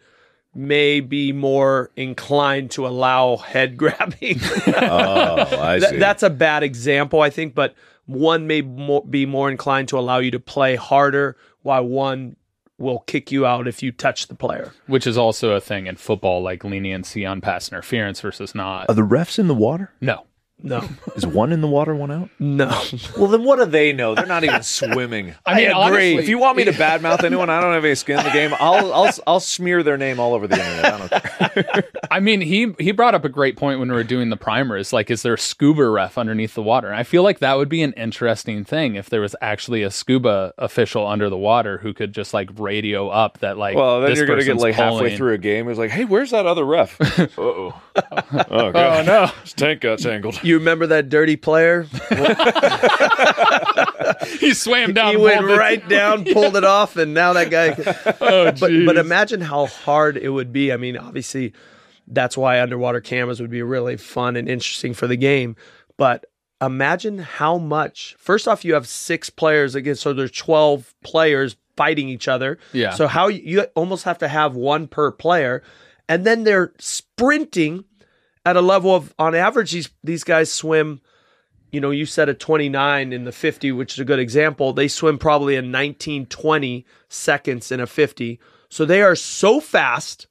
[0.57, 4.41] may be more inclined to allow head grabbing.
[4.69, 5.97] Oh, I Th- see.
[5.99, 7.75] that's a bad example, I think, but
[8.07, 12.37] one may more, be more inclined to allow you to play harder, while one
[12.79, 14.73] will kick you out if you touch the player.
[14.87, 18.87] which is also a thing in football, like leniency on pass interference versus not.
[18.89, 19.93] Are the refs in the water?
[20.01, 20.27] No.
[20.63, 22.31] No, Is one in the water, one out?
[22.39, 22.83] no.
[23.19, 24.15] Well, then what do they know?
[24.15, 25.35] They're not even swimming.
[25.45, 28.19] I mean, honestly, if you want me to badmouth anyone, I don't have any skin
[28.19, 28.53] in the game.
[28.59, 30.85] I'll I'll I'll smear their name all over the internet.
[30.87, 31.85] I don't care.
[32.11, 34.95] I mean, he he brought up a great point when we were doing the primers.
[34.95, 36.89] Like, is there a scuba ref underneath the water?
[36.89, 39.91] And I feel like that would be an interesting thing if there was actually a
[39.91, 43.77] scuba official under the water who could just like radio up that like.
[43.77, 45.69] Well, then this you're gonna get person's like halfway through a game.
[45.69, 46.97] It's like, hey, where's that other ref?
[47.17, 47.83] Uh oh.
[48.51, 48.73] Oh.
[48.75, 49.27] Oh no!
[49.43, 50.39] His tank got tangled.
[50.47, 51.87] You remember that dirty player?
[54.41, 55.13] He swam down.
[55.13, 57.75] he went pulled it- right down, pulled it off, and now that guy.
[58.21, 60.73] Oh, but but imagine how hard it would be.
[60.73, 61.53] I mean, obviously,
[62.07, 65.57] that's why underwater cameras would be really fun and interesting for the game.
[65.97, 66.27] But
[66.61, 68.17] imagine how much.
[68.19, 72.59] First off, you have six players against, so there's twelve players fighting each other.
[72.73, 72.95] Yeah.
[72.95, 75.63] So how you, you almost have to have one per player,
[76.09, 77.85] and then they're sprinting
[78.47, 81.03] at a level of on average these these guys swim
[81.73, 84.73] you know, you said a 29 in the 50, which is a good example.
[84.73, 88.41] They swim probably in 19, 20 seconds in a 50.
[88.71, 90.27] So they are so fast.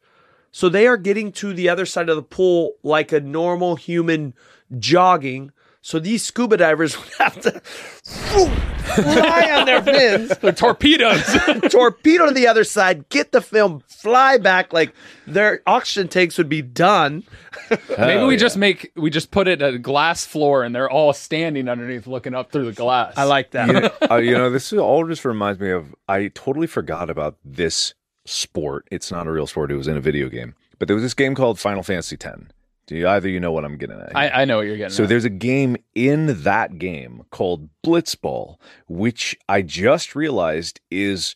[0.51, 4.34] So they are getting to the other side of the pool like a normal human
[4.80, 5.51] jogging.
[5.86, 11.22] So these scuba divers would have to fly on their fins, They're torpedoes.
[11.70, 14.74] torpedo to the other side, get the film, fly back.
[14.74, 14.96] Like
[15.28, 17.22] their oxygen tanks would be done.
[17.70, 18.40] Maybe Oh, we yeah.
[18.40, 22.34] just make we just put it a glass floor and they're all standing underneath looking
[22.34, 23.14] up through the glass.
[23.16, 23.68] I like that.
[23.68, 25.94] you know, uh, you know, this all just reminds me of.
[26.10, 27.94] I totally forgot about this
[28.26, 28.88] sport.
[28.90, 29.70] It's not a real sport.
[29.72, 32.40] It was in a video game, but there was this game called Final Fantasy X.
[32.88, 34.16] Do you either you know what I'm getting at?
[34.16, 34.86] I, I know what you're getting.
[34.88, 34.92] At.
[34.94, 35.10] So at.
[35.10, 38.58] there's a game in that game called Blitzball,
[38.88, 41.36] which I just realized is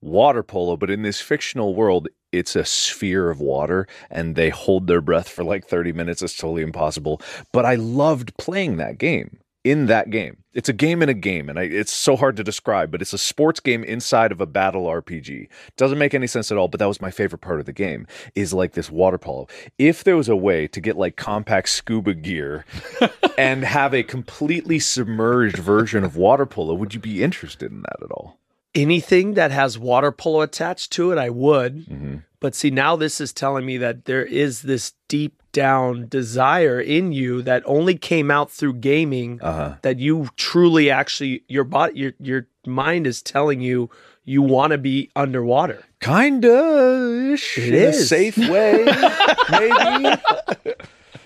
[0.00, 4.86] water polo, but in this fictional world, it's a sphere of water and they hold
[4.86, 6.22] their breath for like 30 minutes.
[6.22, 7.20] It's totally impossible.
[7.52, 9.38] But I loved playing that game.
[9.64, 12.44] In that game, it's a game in a game, and I, it's so hard to
[12.44, 12.90] describe.
[12.90, 15.48] But it's a sports game inside of a battle RPG.
[15.76, 16.68] Doesn't make any sense at all.
[16.68, 18.06] But that was my favorite part of the game.
[18.34, 19.48] Is like this water polo.
[19.78, 22.64] If there was a way to get like compact scuba gear
[23.38, 28.02] and have a completely submerged version of water polo, would you be interested in that
[28.02, 28.38] at all?
[28.74, 31.86] anything that has water polo attached to it, I would.
[31.86, 32.16] Mm-hmm.
[32.40, 37.10] But see, now this is telling me that there is this deep down desire in
[37.12, 39.40] you that only came out through gaming.
[39.42, 39.74] Uh huh.
[39.82, 43.90] That you truly, actually, your body, your your mind is telling you
[44.24, 45.82] you want to be underwater.
[46.00, 47.58] Kinda ish.
[47.58, 48.84] It in a safe way,
[49.50, 50.16] maybe.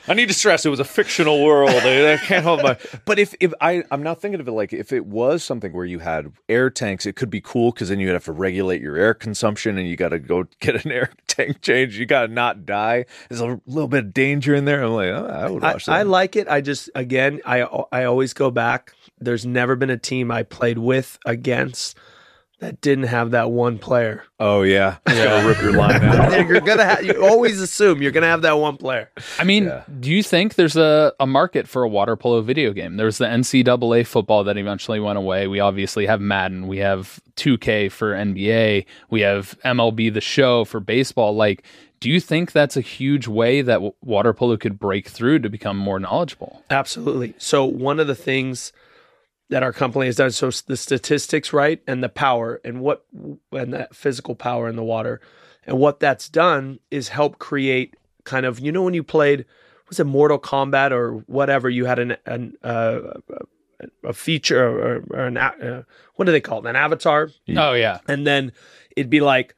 [0.09, 1.71] I need to stress it was a fictional world.
[1.71, 2.77] I, I can't hold my.
[3.05, 5.85] But if if I I'm not thinking of it like if it was something where
[5.85, 8.97] you had air tanks, it could be cool because then you'd have to regulate your
[8.97, 11.99] air consumption and you got to go get an air tank change.
[11.99, 13.07] You got to not die.
[13.29, 14.83] There's a little bit of danger in there.
[14.83, 15.93] I'm like, oh, I would I, watch that.
[15.93, 16.49] I like it.
[16.49, 18.93] I just again, I I always go back.
[19.19, 21.97] There's never been a team I played with against
[22.63, 24.25] that didn't have that one player.
[24.41, 25.45] oh yeah, yeah.
[25.47, 26.47] rip your line out.
[26.47, 27.05] you're gonna have.
[27.05, 29.11] You always assume you're gonna have that one player.
[29.39, 29.83] I mean, Yeah.
[30.01, 32.97] do you think there's a, a market for a water polo video game?
[32.97, 35.47] There was the NCAA football that eventually went away.
[35.47, 36.67] We obviously have Madden.
[36.69, 38.87] We have 2K for NBA.
[39.11, 41.35] We have MLB The Show for baseball.
[41.35, 41.65] Like,
[42.01, 45.49] do you think that's a huge way that w- water polo could break through to
[45.49, 46.63] become more knowledgeable?
[46.71, 47.35] Absolutely.
[47.39, 48.73] So one of the things
[49.53, 53.05] that our company has done, so the statistics, right, and the power, and what,
[53.53, 55.21] and that physical power in the water,
[55.67, 57.95] and what that's done is help create
[58.25, 59.45] kind of, you know, when you played,
[59.89, 63.01] was it Mortal Kombat or whatever, you had an an uh,
[64.05, 65.83] a feature or, or an uh,
[66.15, 67.99] what do they call it, an avatar, Oh, yeah.
[68.09, 68.53] and then
[68.97, 69.55] it'd be like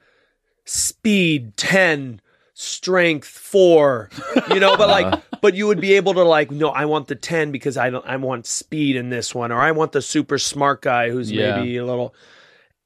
[0.64, 2.20] speed 10
[2.54, 4.08] strength 4
[4.50, 7.14] you know but like but you would be able to like no i want the
[7.14, 10.38] 10 because i don't i want speed in this one or i want the super
[10.38, 11.56] smart guy who's Yeah.
[11.56, 12.14] maybe a little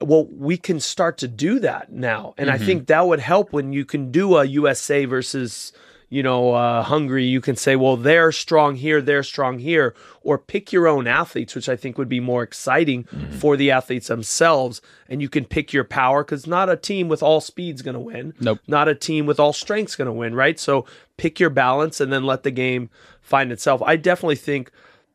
[0.00, 2.34] well, we can start to do that now.
[2.38, 2.66] And I mm-hmm.
[2.66, 5.72] think that would help when you can do a USA versus,
[6.08, 7.24] you know, uh, Hungary.
[7.24, 11.54] You can say, well, they're strong here, they're strong here, or pick your own athletes,
[11.54, 13.04] which I think would be more exciting
[13.38, 14.80] for the athletes themselves.
[15.08, 18.00] And you can pick your power because not a team with all speed's going to
[18.00, 18.34] win.
[18.40, 18.60] Nope.
[18.66, 20.58] Not a team with all strength's going to win, right?
[20.58, 20.86] So
[21.16, 22.90] pick your balance and then let the game
[23.20, 23.82] find itself.
[23.82, 24.70] I definitely think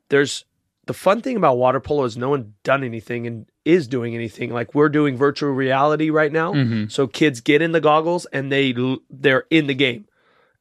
[0.10, 0.46] there's
[0.86, 4.52] the fun thing about water polo is no one done anything and is doing anything.
[4.52, 6.54] Like we're doing virtual reality right now,
[6.90, 8.76] so kids get in the goggles and they
[9.10, 10.06] they're in the game.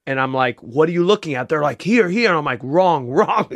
[0.06, 1.48] And I'm like, what are you looking at?
[1.48, 2.30] They're like, here, here.
[2.30, 3.48] And I'm like, wrong, wrong.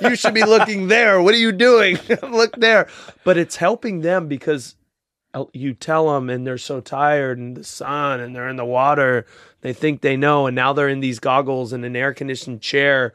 [0.00, 1.20] you should be looking there.
[1.20, 1.98] What are you doing?
[2.22, 2.88] Look there.
[3.22, 4.76] But it's helping them because
[5.34, 8.64] uh, you tell them and they're so tired and the sun and they're in the
[8.64, 9.26] water.
[9.60, 10.46] They think they know.
[10.46, 13.12] And now they're in these goggles in an air conditioned chair.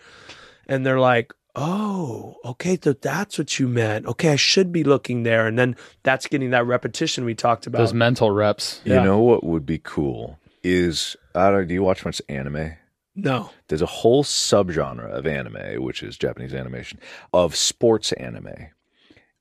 [0.67, 4.05] And they're like, oh, okay, so that's what you meant.
[4.05, 5.47] Okay, I should be looking there.
[5.47, 7.79] And then that's getting that repetition we talked about.
[7.79, 8.81] Those mental reps.
[8.85, 8.99] Yeah.
[8.99, 11.67] You know what would be cool is I don't.
[11.67, 12.73] Do you watch much anime?
[13.15, 13.51] no.
[13.67, 16.99] There's a whole subgenre of anime, which is Japanese animation,
[17.33, 18.69] of sports anime,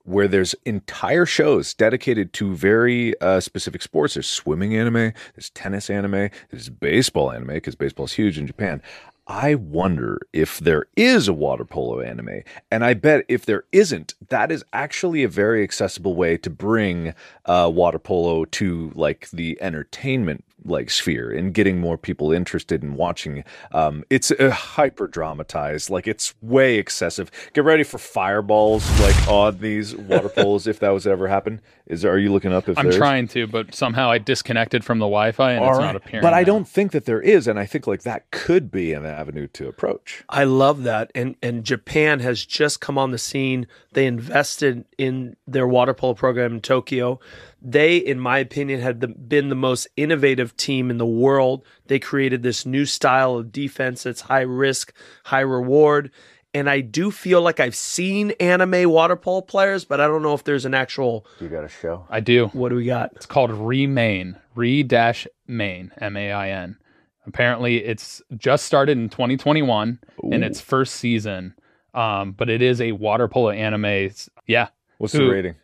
[0.04, 4.14] where there's entire shows dedicated to very uh, specific sports.
[4.14, 8.82] There's swimming anime, there's tennis anime, there's baseball anime, because baseball's huge in Japan.
[9.30, 12.42] I wonder if there is a water polo anime.
[12.70, 17.12] And I bet if there isn't, that is actually a very accessible way to bring
[17.44, 22.94] uh, water polo to like the entertainment like sphere and getting more people interested in
[22.94, 23.44] watching.
[23.72, 27.30] Um, it's uh, hyper dramatized, like it's way excessive.
[27.54, 31.60] Get ready for fireballs like on these water polos if that was ever happen.
[31.86, 32.98] Is are you looking up if I'm there is?
[32.98, 35.86] trying to, but somehow I disconnected from the Wi-Fi and All it's right.
[35.86, 36.22] not appearing.
[36.22, 36.44] But I now.
[36.46, 39.68] don't think that there is, and I think like that could be an avenue to
[39.68, 40.22] approach.
[40.28, 41.10] I love that.
[41.14, 43.66] And and Japan has just come on the scene.
[43.94, 47.20] They invested in their water polo program in Tokyo.
[47.60, 51.64] They, in my opinion, had the, been the most innovative team in the world.
[51.86, 54.92] They created this new style of defense that's high risk,
[55.24, 56.12] high reward.
[56.54, 60.34] And I do feel like I've seen anime water polo players, but I don't know
[60.34, 61.26] if there's an actual.
[61.40, 62.06] You got a show?
[62.08, 62.46] I do.
[62.48, 63.12] What do we got?
[63.16, 64.36] It's called Remain.
[64.54, 65.92] Re dash main.
[66.00, 66.76] M A I N.
[67.26, 71.54] Apparently, it's just started in 2021 in its first season.
[71.92, 73.84] Um, but it is a water polo anime.
[73.84, 74.68] It's- yeah.
[74.98, 75.54] What's Who- the rating?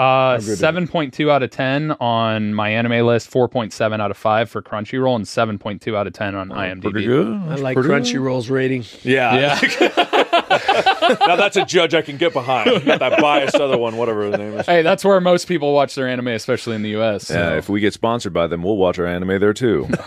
[0.00, 0.64] Uh, good is it?
[0.64, 6.06] 7.2 out of 10 on MyAnimeList, 4.7 out of 5 for Crunchyroll, and 7.2 out
[6.06, 7.04] of 10 on IMDb.
[7.04, 7.26] good.
[7.28, 8.84] I like Crunchyroll's rating.
[9.02, 9.58] Yeah.
[9.60, 11.16] Yeah.
[11.26, 12.86] now that's a judge I can get behind.
[12.86, 14.66] Not that biased other one, whatever his name is.
[14.66, 17.26] hey, that's where most people watch their anime, especially in the US.
[17.28, 19.88] so- Yeah, if we get sponsored by them, we'll watch our anime there too.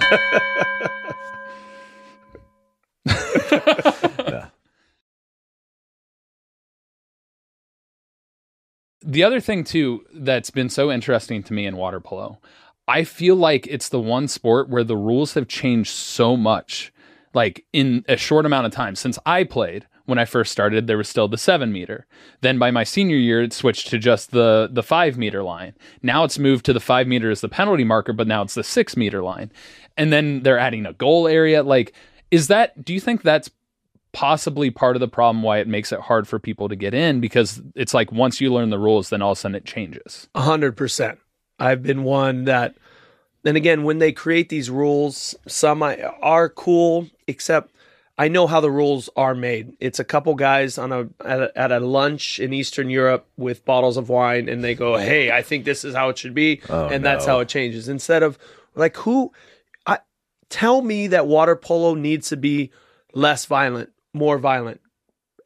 [9.06, 12.40] the other thing too that's been so interesting to me in water polo
[12.88, 16.94] i feel like it's the one sport where the rules have changed so much
[17.34, 18.96] like in a short amount of time.
[18.96, 22.06] Since i played when i first started there was still the seven meter.
[22.42, 25.74] Then by my senior year it switched to just the the five meter line.
[26.02, 28.64] Now it's moved to the five meter as the penalty marker but now it's the
[28.64, 29.52] six meter line.
[29.98, 31.64] And then they're adding a goal area.
[31.64, 31.94] Like
[32.32, 33.50] is that do you think that's
[34.14, 37.20] possibly part of the problem why it makes it hard for people to get in
[37.20, 40.30] because it's like once you learn the rules, then all of a sudden it changes.
[40.36, 41.20] A hundred percent.
[41.60, 42.76] I've been one that,
[43.44, 47.72] and again, when they create these rules, some are cool, except
[48.18, 49.76] I know how the rules are made.
[49.80, 53.66] It's a couple guys on a at, a at a lunch in Eastern Europe with
[53.66, 56.62] bottles of wine, and they go, "Hey, I think this is how it should be,"
[56.70, 57.90] oh, and that's how it changes.
[57.90, 58.38] Instead of
[58.76, 59.32] like who,
[59.88, 60.00] I
[60.50, 62.72] tell me that water polo needs to be
[63.16, 64.82] less violent, more violent,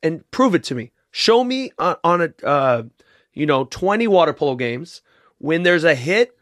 [0.03, 0.91] and prove it to me.
[1.11, 2.83] Show me on, on a uh,
[3.33, 5.01] you know twenty water polo games
[5.39, 6.35] when there's a hit,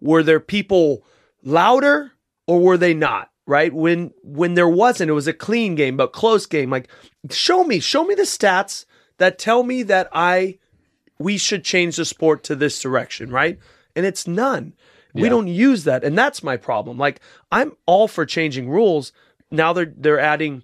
[0.00, 1.04] were there people
[1.42, 2.12] louder
[2.46, 3.30] or were they not?
[3.46, 6.68] Right when when there wasn't, it was a clean game but close game.
[6.68, 6.88] Like
[7.30, 8.84] show me, show me the stats
[9.16, 10.58] that tell me that I
[11.18, 13.58] we should change the sport to this direction, right?
[13.96, 14.74] And it's none.
[15.14, 16.98] We don't use that, and that's my problem.
[16.98, 17.20] Like
[17.50, 19.12] I'm all for changing rules.
[19.50, 20.62] Now they're they're adding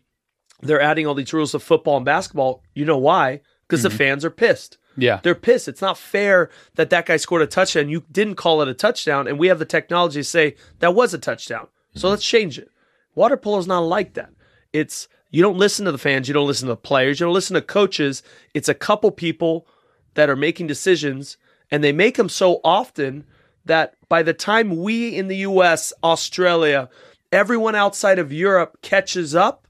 [0.65, 2.63] they're adding all these rules to football and basketball.
[2.75, 3.41] You know why?
[3.67, 3.99] Because the mm-hmm.
[3.99, 4.79] fans are pissed.
[4.97, 5.21] Yeah.
[5.23, 5.69] They're pissed.
[5.69, 7.89] It's not fair that that guy scored a touchdown.
[7.89, 11.15] You didn't call it a touchdown, and we have the technology to say that was
[11.15, 11.69] a touchdown.
[11.95, 12.09] So mm-hmm.
[12.09, 12.71] let's change it.
[13.15, 14.31] Water polo is not like that.
[14.73, 17.35] It's you don't listen to the fans, you don't listen to the players, you don't
[17.35, 18.23] listen to coaches.
[18.55, 19.67] It's a couple people
[20.15, 21.37] that are making decisions,
[21.71, 23.25] and they make them so often
[23.65, 26.89] that by the time we in the U.S., Australia,
[27.33, 29.64] everyone outside of Europe catches up,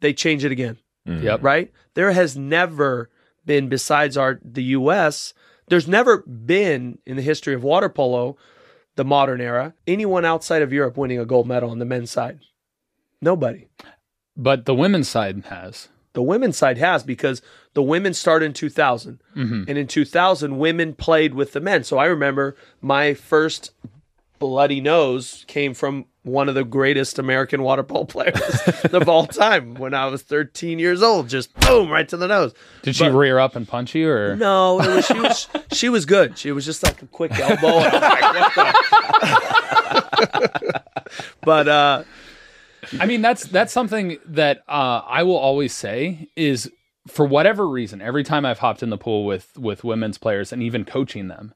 [0.00, 1.42] they change it again Yep.
[1.42, 1.72] right?
[1.94, 3.08] There has never
[3.46, 5.32] been, besides our the U.S.,
[5.68, 8.36] There's never been in the history of water polo,
[8.96, 12.40] the modern era, anyone outside of Europe winning a gold medal on the men's side.
[13.22, 13.68] Nobody.
[14.36, 15.88] But the women's side has.
[16.12, 17.42] The women's side has because
[17.74, 19.22] the women started in 2000.
[19.36, 19.64] Mm-hmm.
[19.68, 21.84] And in 2000, women played with the men.
[21.84, 23.70] So I remember my first
[24.38, 28.34] bloody nose came from one of the greatest American water polo players
[28.92, 31.28] of all time when I was 13 years old.
[31.28, 32.54] Just boom, right to the nose.
[32.82, 35.88] Did she But- rear up and punch you, or No, it was, she was she
[35.88, 36.38] was good.
[36.38, 37.78] She was just like a quick elbow.
[37.78, 38.74] And I'm like,
[41.42, 42.04] but uh,
[43.00, 46.70] I mean, that's that's something that uh, I will always say is
[47.06, 50.62] for whatever reason, every time I've hopped in the pool with with women's players and
[50.62, 51.54] even coaching them,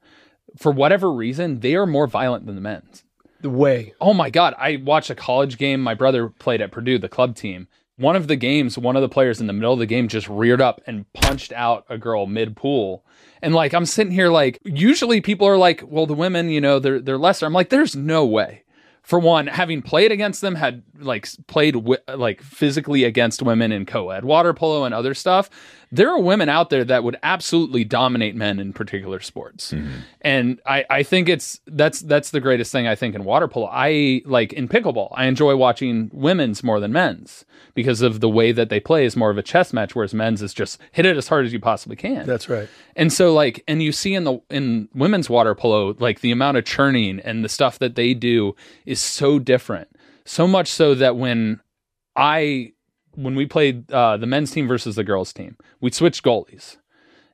[0.56, 3.04] for whatever reason, they are more violent than the men's.
[3.42, 5.80] The way Oh my god, I watched a college game.
[5.80, 7.68] My brother played at Purdue, the club team.
[7.96, 10.28] One of the games, one of the players in the middle of the game just
[10.28, 13.04] reared up and punched out a girl mid pool.
[13.42, 16.78] And like I'm sitting here like usually people are like, well, the women, you know,
[16.78, 17.44] they're they're lesser.
[17.44, 18.62] I'm like, there's no way.
[19.02, 21.76] For one, having played against them, had like played
[22.08, 25.50] like physically against women in co-ed water polo and other stuff.
[25.94, 30.00] There are women out there that would absolutely dominate men in particular sports, mm-hmm.
[30.22, 33.68] and I I think it's that's that's the greatest thing I think in water polo.
[33.70, 35.10] I like in pickleball.
[35.12, 39.16] I enjoy watching women's more than men's because of the way that they play is
[39.16, 41.60] more of a chess match, whereas men's is just hit it as hard as you
[41.60, 42.26] possibly can.
[42.26, 42.68] that's right.
[42.96, 46.56] And so like and you see in the in women's water polo like the amount
[46.56, 49.88] of churning and the stuff that they do is so different.
[50.24, 51.60] So much so that when
[52.16, 52.72] I
[53.14, 56.76] when we played uh, the men's team versus the girls team, we switched goalies.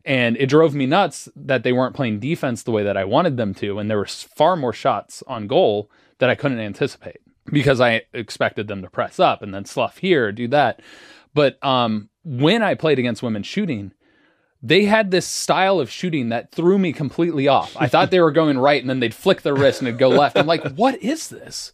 [0.05, 3.37] And it drove me nuts that they weren't playing defense the way that I wanted
[3.37, 7.81] them to and there were far more shots on goal that I couldn't anticipate because
[7.81, 10.81] I expected them to press up and then slough here, do that.
[11.35, 13.93] But um when I played against women shooting,
[14.62, 17.76] they had this style of shooting that threw me completely off.
[17.79, 20.09] I thought they were going right and then they'd flick their wrist and it'd go
[20.09, 20.37] left.
[20.39, 21.72] I'm like, what is this?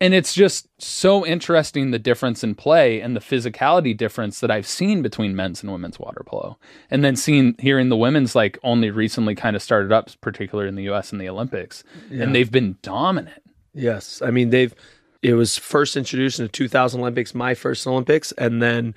[0.00, 4.66] And it's just so interesting the difference in play and the physicality difference that I've
[4.66, 6.58] seen between men's and women's water polo.
[6.90, 10.74] And then seeing hearing the women's like only recently kind of started up, particularly in
[10.74, 11.84] the US and the Olympics.
[12.10, 13.42] And they've been dominant.
[13.74, 14.74] Yes, I mean they've.
[15.22, 18.94] It was first introduced in the 2000 Olympics, my first Olympics, and then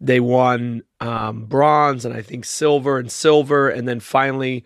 [0.00, 4.64] they won um, bronze and I think silver and silver, and then finally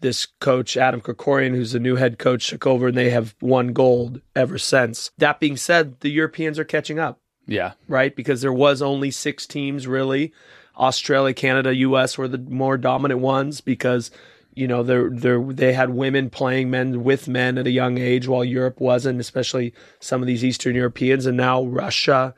[0.00, 3.72] this coach Adam Krikorian, who's the new head coach, took over, and they have won
[3.72, 5.10] gold ever since.
[5.18, 7.20] That being said, the Europeans are catching up.
[7.46, 7.72] Yeah.
[7.88, 8.14] right?
[8.14, 10.32] Because there was only six teams really.
[10.76, 14.10] Australia, Canada, US were the more dominant ones because
[14.54, 18.28] you know they they they had women playing men with men at a young age
[18.28, 22.34] while Europe wasn't, especially some of these Eastern Europeans and now Russia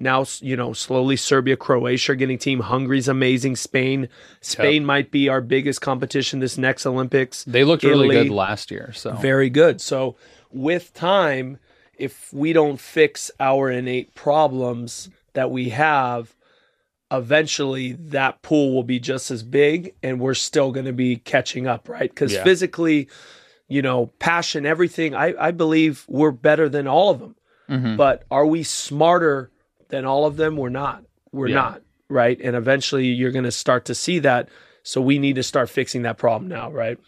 [0.00, 2.60] now you know slowly Serbia, Croatia are getting team.
[2.60, 3.56] Hungary's amazing.
[3.56, 4.08] Spain,
[4.40, 7.44] Spain might be our biggest competition this next Olympics.
[7.44, 8.24] They looked really Italy.
[8.28, 8.92] good last year.
[8.94, 9.80] So Very good.
[9.80, 10.16] So
[10.50, 11.58] with time,
[11.96, 16.34] if we don't fix our innate problems that we have,
[17.10, 21.66] eventually that pool will be just as big and we're still going to be catching
[21.66, 22.10] up, right?
[22.10, 22.42] Because Yeah.
[22.44, 23.08] physically,
[23.68, 27.36] you know, passion, everything, I, I believe we're better than all of them.
[27.70, 27.96] Mhm.
[27.96, 29.50] But are we smarter
[29.94, 30.56] than all of them?
[30.56, 31.04] We're not.
[31.32, 31.54] We're Yeah.
[31.54, 32.38] not, right?
[32.42, 34.48] And eventually you're going to start to see that.
[34.82, 36.98] So we need to start fixing that problem now, right?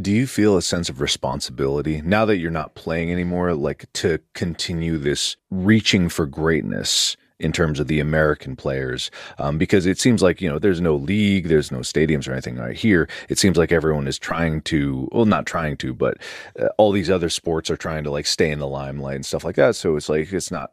[0.00, 4.18] Do you feel a sense of responsibility now that you're not playing anymore, like to
[4.32, 9.10] continue this reaching for greatness in terms of the American players?
[9.38, 12.56] Um, because it seems like, you know, there's no league, there's no stadiums or anything
[12.56, 13.08] right here.
[13.28, 16.18] It seems like everyone is trying to, well, not trying to, but
[16.58, 19.44] uh, all these other sports are trying to like stay in the limelight and stuff
[19.44, 19.76] like that.
[19.76, 20.72] So it's like, it's not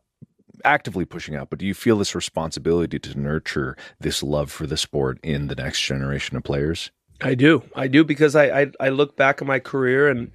[0.66, 4.78] actively pushing out, but do you feel this responsibility to nurture this love for the
[4.78, 6.92] sport in the next generation of players?
[7.22, 7.64] I do.
[7.76, 10.32] I do because I, I I look back at my career and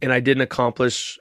[0.00, 1.18] and I didn't accomplish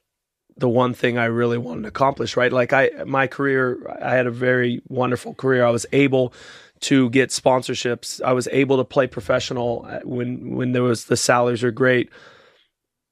[0.58, 2.52] the one thing I really wanted to accomplish, right?
[2.52, 5.66] Like I my career I had a very wonderful career.
[5.66, 6.34] I was able
[6.82, 8.22] to get sponsorships.
[8.22, 12.10] I was able to play professional when when there was the salaries are great.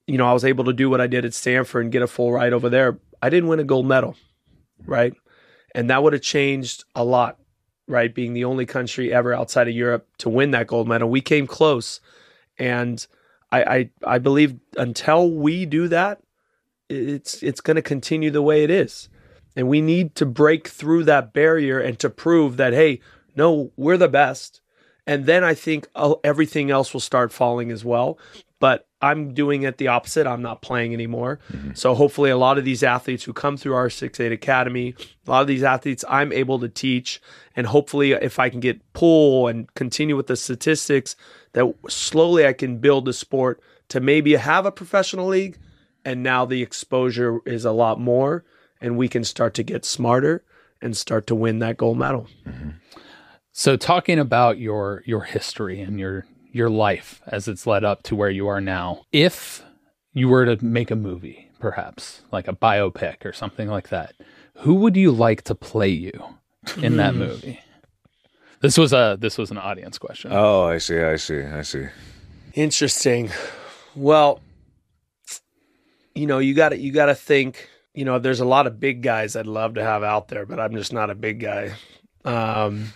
[0.07, 2.07] You know, I was able to do what I did at Stanford and get a
[2.07, 2.99] full ride over there.
[3.21, 4.15] I didn't win a gold medal,
[4.85, 5.13] right?
[5.75, 7.37] And that would have changed a lot
[7.89, 8.13] right?
[8.13, 11.09] Being the only country ever outside of Europe to win that gold medal.
[11.09, 11.99] We came close.
[12.57, 13.05] And
[13.51, 16.21] I I, I believe until we do that,
[16.87, 19.09] it's it's gonna continue the way it is.
[19.55, 23.01] And we need to break through that barrier and to prove that, hey,
[23.35, 24.61] no, we're the best.
[25.07, 28.19] and then I think uh, everything else will start falling as well.
[28.59, 30.27] But I'm doing it the opposite.
[30.27, 31.39] I'm not playing anymore.
[31.51, 31.71] Mm-hmm.
[31.73, 34.95] So hopefully, a lot of these athletes who come through our six eight academy,
[35.25, 37.21] a lot of these athletes I'm able to teach,
[37.55, 41.15] and hopefully, if I can get pull and continue with the statistics,
[41.53, 45.57] that slowly I can build the sport to maybe have a professional league,
[46.03, 48.43] and now the exposure is a lot more,
[48.81, 50.43] and we can start to get smarter
[50.81, 52.27] and start to win that gold medal.
[52.45, 52.69] Mm-hmm.
[53.51, 58.15] So talking about your your history and your your life as it's led up to
[58.15, 59.03] where you are now.
[59.11, 59.63] If
[60.13, 64.15] you were to make a movie, perhaps like a biopic or something like that,
[64.55, 66.35] who would you like to play you
[66.77, 67.19] in that hmm.
[67.19, 67.59] movie?
[68.61, 70.31] This was a this was an audience question.
[70.33, 70.99] Oh, I see.
[70.99, 71.43] I see.
[71.43, 71.87] I see.
[72.53, 73.31] Interesting.
[73.95, 74.41] Well,
[76.13, 77.69] you know, you got to you got to think.
[77.93, 80.59] You know, there's a lot of big guys I'd love to have out there, but
[80.59, 81.73] I'm just not a big guy.
[82.29, 82.93] Um,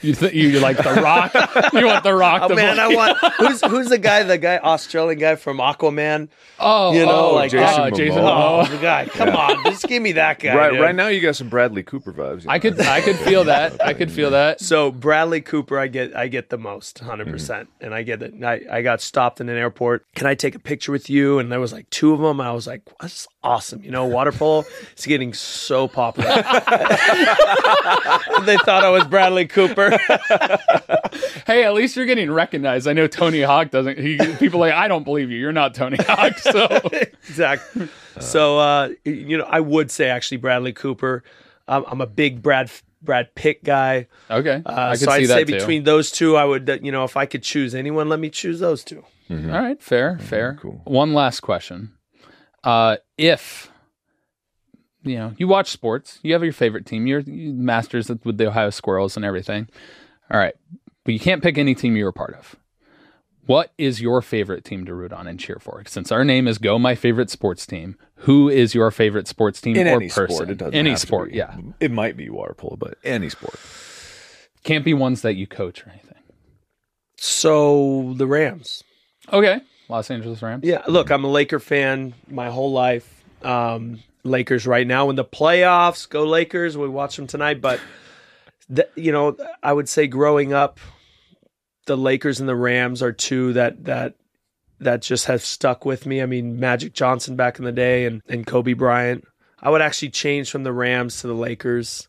[0.00, 1.32] You th- you like the Rock?
[1.72, 2.42] you want the Rock?
[2.44, 4.22] oh to man, play- I want who's who's the guy?
[4.22, 6.28] The guy Australian guy from Aquaman.
[6.58, 8.66] Oh, you know, oh, like Jason uh, Jason Momoa.
[8.66, 9.06] Oh, the guy!
[9.06, 10.54] Come on, just give me that guy.
[10.54, 10.80] right, dude.
[10.80, 12.44] right now you got some Bradley Cooper vibes.
[12.44, 13.84] you I could I could feel that.
[13.84, 14.60] I could feel that.
[14.60, 17.32] So Bradley Cooper, I get I get the most, 100 Mm-hmm.
[17.32, 18.34] percent, and I get it.
[18.42, 20.06] I I got stopped in an airport.
[20.14, 21.38] Can I take a picture with you?
[21.38, 22.40] And there was like two of them.
[22.40, 23.84] I was like, that's awesome.
[23.84, 24.64] You know, water polo
[24.96, 26.28] is getting so popular.
[28.44, 29.96] they thought I was Bradley Cooper.
[31.46, 32.88] Hey, at least you're getting recognized.
[32.88, 33.98] I know Tony Hawk doesn't.
[33.98, 35.38] He, people are like I don't believe you.
[35.38, 36.38] You're not Tony Hawk.
[36.38, 36.66] So
[37.28, 37.88] exactly.
[38.18, 41.22] So uh, you know, I would say actually Bradley Cooper.
[41.68, 42.70] Um, I'm a big Brad
[43.02, 44.08] Brad Pitt guy.
[44.30, 45.52] okay, Uh, I could so see I'd that say too.
[45.52, 48.30] between those two, I would uh, you know if I could choose anyone, let me
[48.30, 49.04] choose those two.
[49.30, 50.58] All right, fair, fair.
[50.60, 50.80] cool.
[50.84, 51.92] One last question:
[52.64, 53.70] uh, If
[55.02, 57.06] you know you watch sports, you have your favorite team.
[57.06, 59.68] You're masters with the Ohio Squirrels and everything.
[60.30, 60.54] All right,
[61.04, 62.56] but you can't pick any team you were part of.
[63.46, 65.82] What is your favorite team to root on and cheer for?
[65.86, 69.76] Since our name is Go My Favorite Sports Team, who is your favorite sports team
[69.76, 70.34] in or any person?
[70.34, 71.36] sport, it doesn't any have to sport, be.
[71.36, 71.54] yeah.
[71.78, 73.60] It might be water polo, but any sport.
[74.62, 76.22] Can't be ones that you coach or anything.
[77.18, 78.82] So the Rams.
[79.30, 80.64] Okay, Los Angeles Rams.
[80.64, 83.22] Yeah, look, I'm a Laker fan my whole life.
[83.42, 86.08] Um, Lakers right now in the playoffs.
[86.08, 86.76] Go Lakers.
[86.76, 87.78] We watch them tonight, but
[88.74, 90.80] th- you know, I would say growing up,
[91.86, 94.14] the Lakers and the Rams are two that that
[94.80, 96.22] that just have stuck with me.
[96.22, 99.24] I mean, Magic Johnson back in the day and and Kobe Bryant.
[99.60, 102.08] I would actually change from the Rams to the Lakers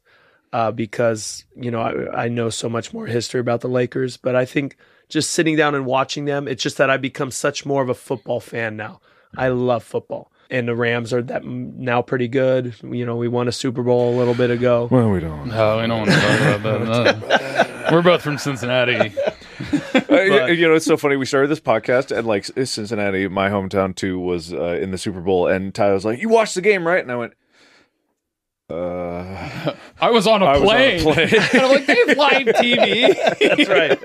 [0.55, 4.17] uh, because you know I, I know so much more history about the Lakers.
[4.17, 4.77] But I think
[5.09, 7.93] just sitting down and watching them, it's just that I become such more of a
[7.93, 9.01] football fan now.
[9.37, 12.73] I love football, and the Rams are that now pretty good.
[12.83, 14.87] You know, we won a Super Bowl a little bit ago.
[14.89, 15.47] Well, we don't.
[15.49, 17.19] No, we don't want to talk about that.
[17.19, 17.91] No.
[17.91, 19.13] We're both from Cincinnati.
[20.09, 21.15] You- you know, it's so funny.
[21.17, 25.21] We started this podcast, and like Cincinnati, my hometown too, was uh, in the Super
[25.21, 27.33] Bowl, and Tyler was like, "You watched the game, right?" And I went,
[28.69, 31.13] "Uh, I was on a I was on a plane.
[31.13, 31.29] plane.
[31.53, 33.15] and I'm like, they have live TV.
[33.57, 34.03] That's right.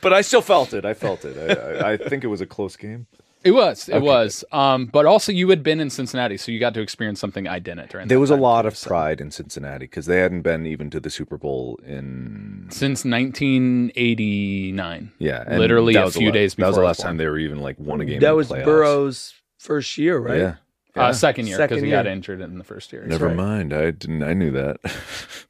[0.00, 0.84] but I still felt it.
[0.84, 1.36] I felt it.
[1.36, 1.52] I,
[1.88, 3.06] I, I think it was a close game.
[3.42, 3.88] It was.
[3.88, 4.44] It was.
[4.52, 7.58] Um, but also, you had been in Cincinnati, so you got to experience something I
[7.58, 10.90] didn't during There was a lot of pride in Cincinnati because they hadn't been even
[10.90, 15.12] to the Super Bowl in Since 1989.
[15.18, 17.16] yeah, and Literally a was the few la- days That was the last was time
[17.16, 18.20] they were even like won a game.
[18.20, 18.64] That in was playoffs.
[18.64, 20.38] Burrow's first year, right?
[20.38, 20.54] Yeah.
[20.96, 23.04] Uh, second year, because Second he got injured in the first year.
[23.04, 23.36] Never right.
[23.36, 23.72] mind.
[23.72, 24.22] I didn't.
[24.22, 24.78] I knew that.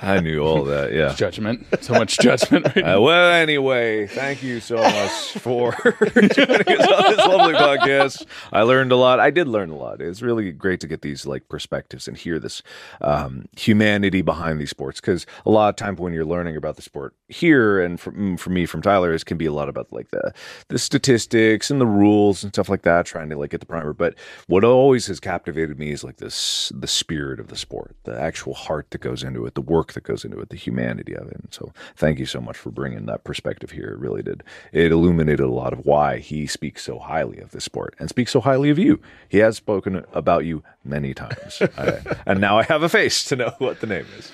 [0.00, 0.92] I knew all that.
[0.92, 1.14] Yeah.
[1.14, 1.66] Judgment.
[1.80, 2.84] So much judgment right.
[2.84, 5.72] Uh, well, anyway, thank you so much for
[6.14, 8.26] joining us on this lovely podcast.
[8.52, 9.20] I learned a lot.
[9.20, 10.00] I did learn a lot.
[10.00, 12.62] It's really great to get these like perspectives and hear this
[13.00, 16.82] um, humanity behind these sports because a lot of time when you're learning about the
[16.82, 19.92] sport here and for, mm, for me from Tyler, it can be a lot about
[19.92, 20.32] like the
[20.68, 23.92] the statistics and the rules and stuff like that, trying to like get the primer.
[23.92, 24.14] But
[24.46, 28.54] what always has captivated me is like this the spirit of the sport, the actual
[28.54, 31.36] heart that goes into it, the work that goes into it, the humanity of it.
[31.36, 33.88] And so, thank you so much for bringing that perspective here.
[33.88, 34.42] It really did.
[34.72, 38.32] It illuminated a lot of why he speaks so highly of this sport and speaks
[38.32, 39.00] so highly of you.
[39.28, 43.36] He has spoken about you many times, I, and now I have a face to
[43.36, 44.30] know what the name is.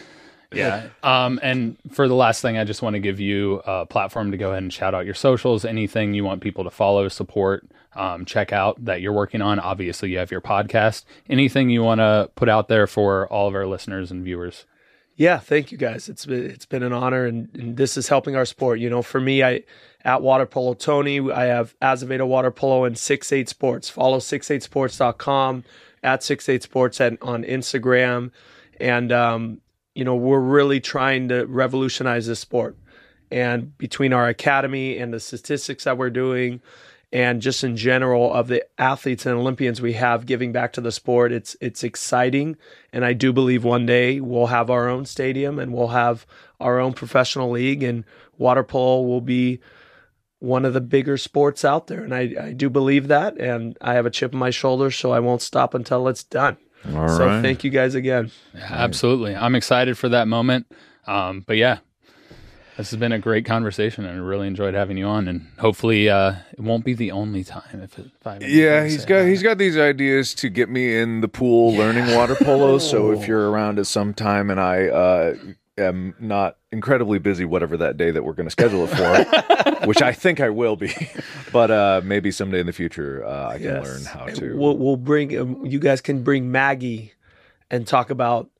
[0.53, 0.89] Yeah.
[1.03, 4.39] Um, and for the last thing, I just want to give you a platform to
[4.39, 8.25] go ahead and shout out your socials, anything you want people to follow, support, um,
[8.25, 9.59] check out that you're working on.
[9.59, 11.05] Obviously, you have your podcast.
[11.29, 14.65] Anything you want to put out there for all of our listeners and viewers.
[15.19, 16.09] Yeah, thank you guys.
[16.09, 18.79] It's been it's been an honor, and, and this is helping our sport.
[18.79, 19.65] You know, for me, I
[20.05, 23.91] at Water Polo Tony, I have Azevedo Water Polo and Six Eight Sports.
[23.91, 25.65] Follow 68sports.com
[26.05, 28.31] at Six Eight Sports at, on Instagram,
[28.81, 29.61] and um,
[29.93, 32.77] you know we're really trying to revolutionize this sport.
[33.33, 36.61] And between our academy and the statistics that we're doing,
[37.13, 40.93] and just in general of the athletes and Olympians we have giving back to the
[40.93, 42.57] sport, it's it's exciting.
[42.93, 46.27] And I do believe one day we'll have our own stadium and we'll have
[46.61, 48.05] our own professional league, and
[48.37, 49.61] water polo will be
[50.41, 52.05] one of the bigger sports out there.
[52.05, 53.41] And I, I do believe that.
[53.41, 56.57] And I have a chip on my shoulder, so I won't stop until it's done.
[56.95, 57.43] All so right.
[57.43, 58.31] thank you guys again.
[58.55, 59.35] Absolutely.
[59.35, 60.67] I'm excited for that moment.
[61.07, 61.79] Um, but yeah,
[62.79, 65.27] this has been a great conversation and I really enjoyed having you on.
[65.29, 67.83] And hopefully, uh, it won't be the only time.
[67.83, 69.45] If, it, if I Yeah, he's got about he's it.
[69.45, 72.79] got these ideas to get me in the pool learning water polo.
[72.79, 75.35] So if you're around at some time and I uh,
[75.77, 80.01] am not incredibly busy, whatever that day that we're going to schedule it for, which
[80.01, 80.93] I think I will be,
[81.53, 83.83] but uh, maybe someday in the future uh, I can Yes.
[83.85, 84.57] learn how to.
[84.57, 87.13] We'll, we'll bring um, you guys can bring Maggie
[87.71, 88.51] and talk about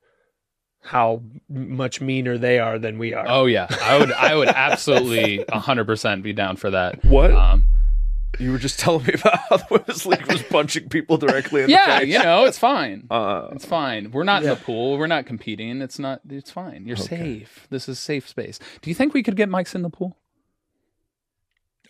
[0.89, 3.25] how much meaner they are than we are.
[3.27, 4.11] Oh yeah, I would.
[4.11, 7.05] I would absolutely 100 percent be down for that.
[7.05, 7.31] What?
[7.31, 7.65] Um,
[8.39, 11.67] you were just telling me about how the women's league was punching people directly in
[11.67, 12.07] the yeah, face.
[12.09, 13.05] you know, it's fine.
[13.11, 14.09] Uh, It's fine.
[14.11, 14.53] We're not Yeah.
[14.53, 14.97] in the pool.
[14.97, 15.81] We're not competing.
[15.81, 16.21] It's not.
[16.29, 16.85] It's fine.
[16.87, 17.67] You're safe.
[17.69, 18.57] This is safe space.
[18.81, 20.17] Do you think we could get mics in the pool?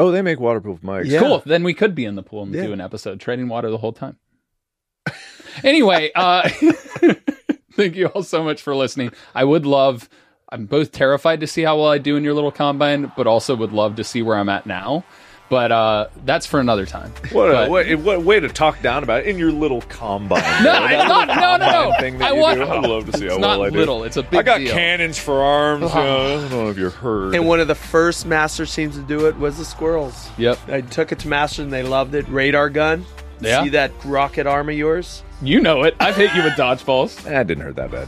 [0.01, 1.05] oh, they make waterproof mics.
[1.07, 1.19] Yeah.
[1.19, 1.43] Cool.
[1.45, 2.67] Then we could be in the pool and Yeah.
[2.67, 4.17] do an episode trading water the whole time.
[5.63, 6.49] anyway, uh,
[7.79, 9.11] thank you all so much for listening.
[9.33, 10.09] I would love.
[10.51, 13.55] I'm both terrified to see how well I do in your little combine, but also
[13.55, 15.03] would love to see where I'm at now.
[15.47, 17.11] But uh, that's for another time.
[17.31, 20.43] What a But- what, what way to talk down about it in your little combine.
[20.63, 20.79] No, though.
[20.79, 21.27] That it's not.
[21.27, 21.99] little No, no, no.
[21.99, 22.57] Thing that I you want.
[22.59, 22.63] do.
[22.67, 23.77] I'd love to see it's how well I do.
[23.79, 24.03] little.
[24.03, 24.71] It's a big I got deal.
[24.73, 25.81] cannons for arms.
[25.89, 27.33] you know, I don't know if you heard.
[27.33, 30.29] And one of the first Masters teams to do it was the Squirrels.
[30.37, 30.59] Yep.
[30.67, 32.27] I took it to Masters and they loved it.
[32.29, 33.05] Radar gun.
[33.41, 33.63] Yeah.
[33.63, 35.23] See that rocket arm of yours?
[35.41, 35.95] You know it.
[35.99, 37.25] I've hit you with dodgeballs.
[37.39, 38.07] It didn't hurt that bad.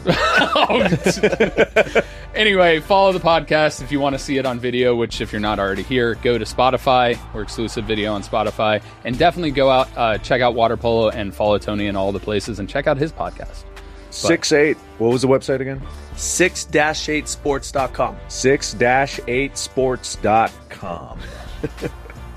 [2.35, 5.39] anyway, follow the podcast if you want to see it on video, which if you're
[5.39, 7.17] not already here, go to Spotify.
[7.33, 8.83] We're exclusive video on Spotify.
[9.05, 12.19] And definitely go out, uh, check out Water Polo and follow Tony in all the
[12.19, 13.63] places and check out his podcast.
[14.09, 14.75] Six eight.
[14.97, 15.81] What was the website again?
[16.15, 18.17] 6-8sports.com.
[18.27, 21.19] Six dash eight sports.com.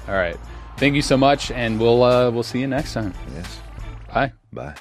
[0.07, 0.37] All right.
[0.77, 3.15] Thank you so much, and we'll uh, we'll see you next time.
[3.35, 3.61] Yes.
[4.15, 4.33] Bye.
[4.53, 4.75] Bye.